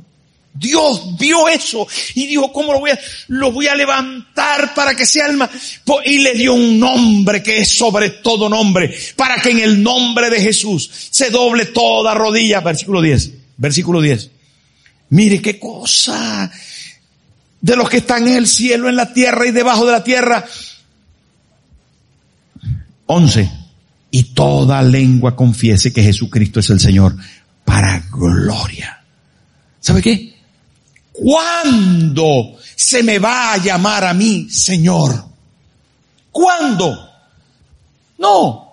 Dios 0.58 1.18
vio 1.20 1.50
eso 1.50 1.86
y 2.14 2.28
dijo, 2.28 2.52
¿cómo 2.54 2.72
lo 2.72 2.80
voy 2.80 2.92
a, 2.92 3.00
lo 3.28 3.52
voy 3.52 3.68
a 3.68 3.76
levantar 3.76 4.74
para 4.74 4.96
que 4.96 5.06
sea 5.06 5.26
alma? 5.26 5.50
Y 6.06 6.20
le 6.20 6.34
dio 6.34 6.54
un 6.54 6.80
nombre 6.80 7.44
que 7.44 7.60
es 7.60 7.70
sobre 7.70 8.10
todo 8.10 8.48
nombre, 8.48 8.96
para 9.18 9.36
que 9.36 9.52
en 9.52 9.60
el 9.60 9.84
nombre 9.84 10.30
de 10.30 10.40
Jesús 10.40 10.90
se 11.10 11.30
doble 11.30 11.66
toda 11.66 12.14
rodilla. 12.14 12.62
Versículo 12.62 13.02
10, 13.02 13.32
versículo 13.58 14.02
10. 14.02 14.32
Mire 15.10 15.42
qué 15.42 15.60
cosa 15.60 16.50
de 17.60 17.76
los 17.76 17.90
que 17.90 17.98
están 17.98 18.26
en 18.26 18.38
el 18.38 18.48
cielo, 18.48 18.88
en 18.88 18.96
la 18.96 19.14
tierra 19.14 19.46
y 19.46 19.52
debajo 19.52 19.86
de 19.86 19.92
la 19.92 20.04
tierra. 20.06 20.46
11 23.08 23.52
y 24.10 24.24
toda 24.34 24.82
lengua 24.82 25.36
confiese 25.36 25.92
que 25.92 26.02
Jesucristo 26.02 26.62
es 26.62 26.70
el 26.70 26.80
Señor 26.80 27.18
para 27.66 28.00
gloria. 28.10 29.04
¿Sabe 29.82 30.02
qué? 30.02 30.35
¿Cuándo 31.18 32.58
se 32.76 33.04
me 33.04 33.20
va 33.20 33.54
a 33.54 33.58
llamar 33.58 34.06
a 34.06 34.14
mí 34.14 34.50
Señor? 34.50 35.26
¿Cuándo? 36.32 37.10
No. 38.18 38.66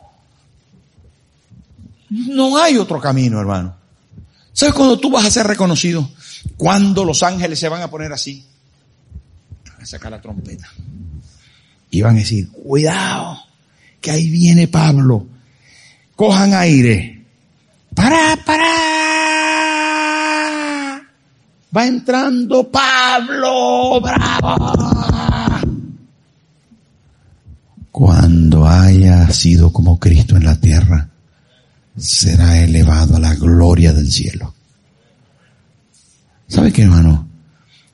No 2.11 2.59
hay 2.59 2.77
otro 2.77 3.01
camino, 3.01 3.41
hermano. 3.41 3.75
¿Sabes 4.53 4.75
cuando 4.75 4.99
tú 4.99 5.11
vas 5.11 5.25
a 5.25 5.31
ser 5.31 5.47
reconocido? 5.47 6.11
Cuando 6.57 7.05
los 7.05 7.23
ángeles 7.23 7.59
se 7.59 7.69
van 7.69 7.83
a 7.83 7.91
poner 7.91 8.13
así. 8.13 8.45
Van 9.67 9.83
a 9.83 9.87
sacar 9.87 10.11
la 10.11 10.21
trompeta. 10.21 10.69
Y 11.91 12.03
van 12.03 12.17
a 12.17 12.19
decir, 12.21 12.51
cuidado, 12.51 13.39
que 14.01 14.11
ahí 14.11 14.29
viene 14.29 14.69
Pablo 14.69 15.27
cojan 16.17 16.55
aire. 16.55 17.25
Para, 17.95 18.37
para. 18.45 18.92
Va 21.75 21.87
entrando 21.87 22.71
Pablo, 22.71 24.01
bravo. 24.01 24.73
Cuando 27.91 28.67
haya 28.67 29.31
sido 29.31 29.73
como 29.73 29.99
Cristo 29.99 30.37
en 30.37 30.45
la 30.45 30.61
tierra, 30.61 31.09
será 31.97 32.63
elevado 32.63 33.17
a 33.17 33.21
la 33.21 33.35
gloria 33.35 33.93
del 33.93 34.11
cielo. 34.11 34.55
¿Sabe 36.49 36.73
qué, 36.73 36.83
hermano? 36.83 37.29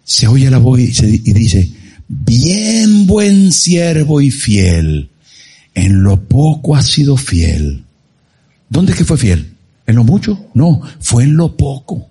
Se 0.04 0.26
oye 0.26 0.50
la 0.50 0.58
voz 0.58 0.80
y, 0.80 0.92
y 1.24 1.32
dice, 1.32 1.72
bien 2.08 3.06
buen 3.06 3.52
siervo 3.52 4.20
y 4.20 4.30
fiel, 4.30 5.10
en 5.74 6.02
lo 6.02 6.20
poco 6.20 6.74
ha 6.74 6.82
sido 6.82 7.16
fiel 7.16 7.84
¿Dónde 8.68 8.92
es 8.92 8.98
que 8.98 9.04
fue 9.04 9.16
fiel? 9.16 9.54
¿En 9.86 9.96
lo 9.96 10.04
mucho? 10.04 10.46
No, 10.54 10.80
fue 11.00 11.24
en 11.24 11.36
lo 11.36 11.56
poco. 11.56 12.07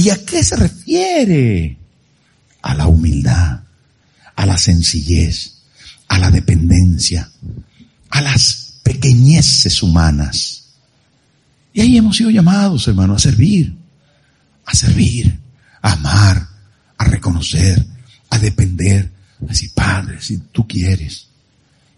¿Y 0.00 0.08
a 0.08 0.24
qué 0.24 0.42
se 0.42 0.56
refiere? 0.56 1.76
A 2.62 2.74
la 2.74 2.86
humildad, 2.86 3.60
a 4.34 4.46
la 4.46 4.56
sencillez, 4.56 5.58
a 6.08 6.18
la 6.18 6.30
dependencia, 6.30 7.30
a 8.08 8.20
las 8.22 8.80
pequeñeces 8.82 9.82
humanas. 9.82 10.64
Y 11.74 11.82
ahí 11.82 11.96
hemos 11.98 12.16
sido 12.16 12.30
llamados, 12.30 12.88
hermano, 12.88 13.14
a 13.14 13.18
servir, 13.18 13.76
a 14.64 14.74
servir, 14.74 15.38
a 15.82 15.92
amar, 15.92 16.48
a 16.96 17.04
reconocer, 17.04 17.84
a 18.30 18.38
depender, 18.38 19.10
a 19.42 19.52
Padre, 19.74 20.20
si 20.20 20.38
tú 20.50 20.66
quieres. 20.66 21.26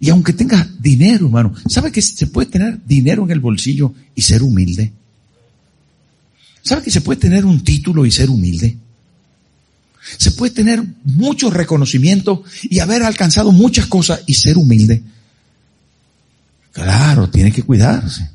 Y 0.00 0.10
aunque 0.10 0.32
tengas 0.32 0.82
dinero, 0.82 1.26
hermano, 1.26 1.54
¿sabe 1.68 1.92
que 1.92 2.02
se 2.02 2.26
puede 2.26 2.50
tener 2.50 2.84
dinero 2.84 3.24
en 3.24 3.30
el 3.30 3.40
bolsillo 3.40 3.94
y 4.16 4.22
ser 4.22 4.42
humilde? 4.42 4.92
¿Sabe 6.62 6.82
que 6.82 6.90
se 6.90 7.00
puede 7.00 7.20
tener 7.20 7.44
un 7.44 7.62
título 7.62 8.06
y 8.06 8.10
ser 8.10 8.30
humilde? 8.30 8.76
Se 10.18 10.32
puede 10.32 10.52
tener 10.52 10.82
mucho 11.04 11.50
reconocimiento 11.50 12.44
y 12.62 12.78
haber 12.80 13.02
alcanzado 13.02 13.52
muchas 13.52 13.86
cosas 13.86 14.20
y 14.26 14.34
ser 14.34 14.58
humilde. 14.58 15.02
Claro, 16.72 17.28
tiene 17.28 17.52
que 17.52 17.62
cuidarse. 17.62 18.28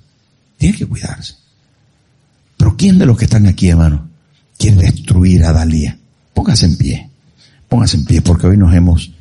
Tiene 0.58 0.78
que 0.78 0.86
cuidarse. 0.86 1.36
Pero 2.58 2.76
¿quién 2.76 2.98
de 2.98 3.06
los 3.06 3.18
que 3.18 3.26
están 3.26 3.48
aquí, 3.48 3.70
hermano, 3.70 4.10
quiere 4.58 4.78
destruir 4.78 5.44
a 5.44 5.54
Dalía? 5.54 5.98
Póngase 6.34 6.66
en 6.66 6.78
pie. 6.78 7.10
Póngase 7.68 7.98
en 7.98 8.06
pie 8.06 8.22
porque 8.22 8.48
hoy 8.48 8.58
nos 8.58 8.74
hemos 8.74 9.12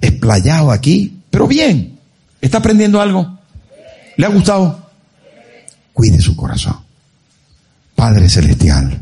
explayado 0.00 0.70
aquí, 0.70 1.18
pero 1.30 1.46
bien. 1.46 1.98
¿Está 2.40 2.58
aprendiendo 2.58 3.00
algo? 3.00 3.38
¿Le 4.16 4.26
ha 4.26 4.30
gustado? 4.30 4.90
Cuide 5.92 6.20
su 6.20 6.34
corazón. 6.36 6.76
Padre 8.02 8.28
Celestial, 8.28 9.00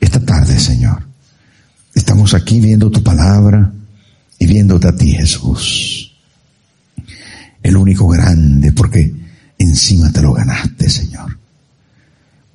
esta 0.00 0.18
tarde, 0.18 0.58
Señor, 0.58 1.00
estamos 1.94 2.34
aquí 2.34 2.58
viendo 2.58 2.90
tu 2.90 3.00
palabra 3.00 3.72
y 4.36 4.46
viéndote 4.46 4.88
a 4.88 4.96
ti, 4.96 5.12
Jesús. 5.12 6.12
El 7.62 7.76
único 7.76 8.08
grande, 8.08 8.72
porque 8.72 9.14
encima 9.56 10.10
te 10.10 10.22
lo 10.22 10.32
ganaste, 10.32 10.90
Señor. 10.90 11.38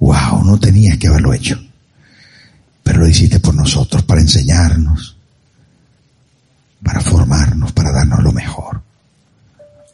Wow, 0.01 0.43
no 0.43 0.59
tenías 0.59 0.97
que 0.97 1.07
haberlo 1.07 1.33
hecho. 1.33 1.57
Pero 2.83 2.99
lo 2.99 3.07
hiciste 3.07 3.39
por 3.39 3.55
nosotros, 3.55 4.03
para 4.03 4.19
enseñarnos, 4.19 5.15
para 6.83 6.99
formarnos, 6.99 7.71
para 7.71 7.93
darnos 7.93 8.21
lo 8.21 8.33
mejor. 8.33 8.81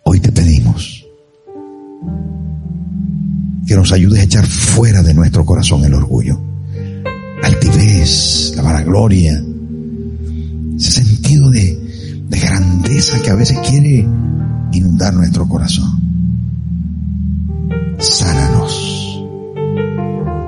Hoy 0.05 0.21
te 0.21 0.31
pedimos 0.31 1.05
que 3.67 3.75
nos 3.75 3.91
ayudes 3.91 4.21
a 4.21 4.23
echar 4.23 4.47
fuera 4.47 5.03
de 5.03 5.13
nuestro 5.13 5.45
corazón 5.45 5.83
el 5.83 5.93
orgullo, 5.93 6.39
altivez, 7.43 8.53
la 8.55 8.61
vanagloria, 8.61 9.43
ese 10.77 10.91
sentido 10.91 11.49
de, 11.51 12.23
de 12.29 12.39
grandeza 12.39 13.21
que 13.21 13.29
a 13.29 13.35
veces 13.35 13.59
quiere 13.59 14.07
inundar 14.71 15.13
nuestro 15.13 15.49
corazón. 15.49 16.01
Sánanos, 17.99 19.25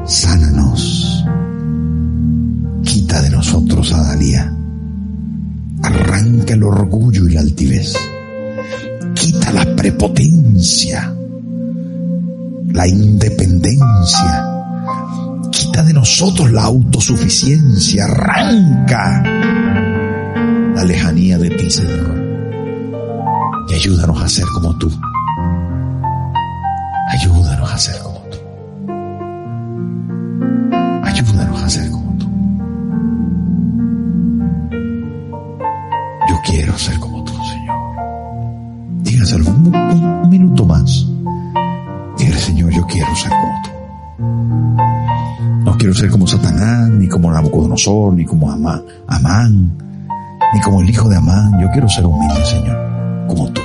sánanos, 0.05 1.25
quita 2.83 3.21
de 3.21 3.31
nosotros 3.31 3.91
a 3.91 4.01
Dalía, 4.01 4.55
arranca 5.83 6.53
el 6.53 6.63
orgullo 6.63 7.27
y 7.27 7.33
la 7.33 7.41
altivez, 7.41 7.95
quita 9.13 9.51
la 9.51 9.75
prepotencia, 9.75 11.13
la 12.79 12.87
independencia. 12.87 14.45
Quita 15.51 15.83
de 15.83 15.91
nosotros 15.91 16.49
la 16.49 16.63
autosuficiencia, 16.63 18.05
arranca 18.05 19.21
la 20.75 20.85
lejanía 20.85 21.37
de 21.37 21.49
ti, 21.49 21.69
Señor. 21.69 22.15
Y 23.69 23.73
ayúdanos 23.73 24.21
a 24.21 24.29
ser 24.29 24.45
como 24.53 24.77
tú. 24.77 24.89
Ayúdanos 27.11 27.69
a 27.69 27.77
ser 27.77 27.99
como 27.99 28.13
tú. 28.13 28.18
Ser 45.99 46.09
como 46.09 46.25
Satanás, 46.25 46.89
ni 46.91 47.09
como 47.09 47.29
Nabucodonosor, 47.29 48.13
ni 48.13 48.23
como 48.23 48.49
Amán, 48.49 48.81
Amán, 49.07 49.69
ni 50.53 50.61
como 50.61 50.79
el 50.81 50.89
hijo 50.89 51.09
de 51.09 51.17
Amán. 51.17 51.59
Yo 51.59 51.69
quiero 51.73 51.89
ser 51.89 52.05
humilde, 52.05 52.45
Señor, 52.45 53.27
como 53.27 53.49
tú. 53.51 53.61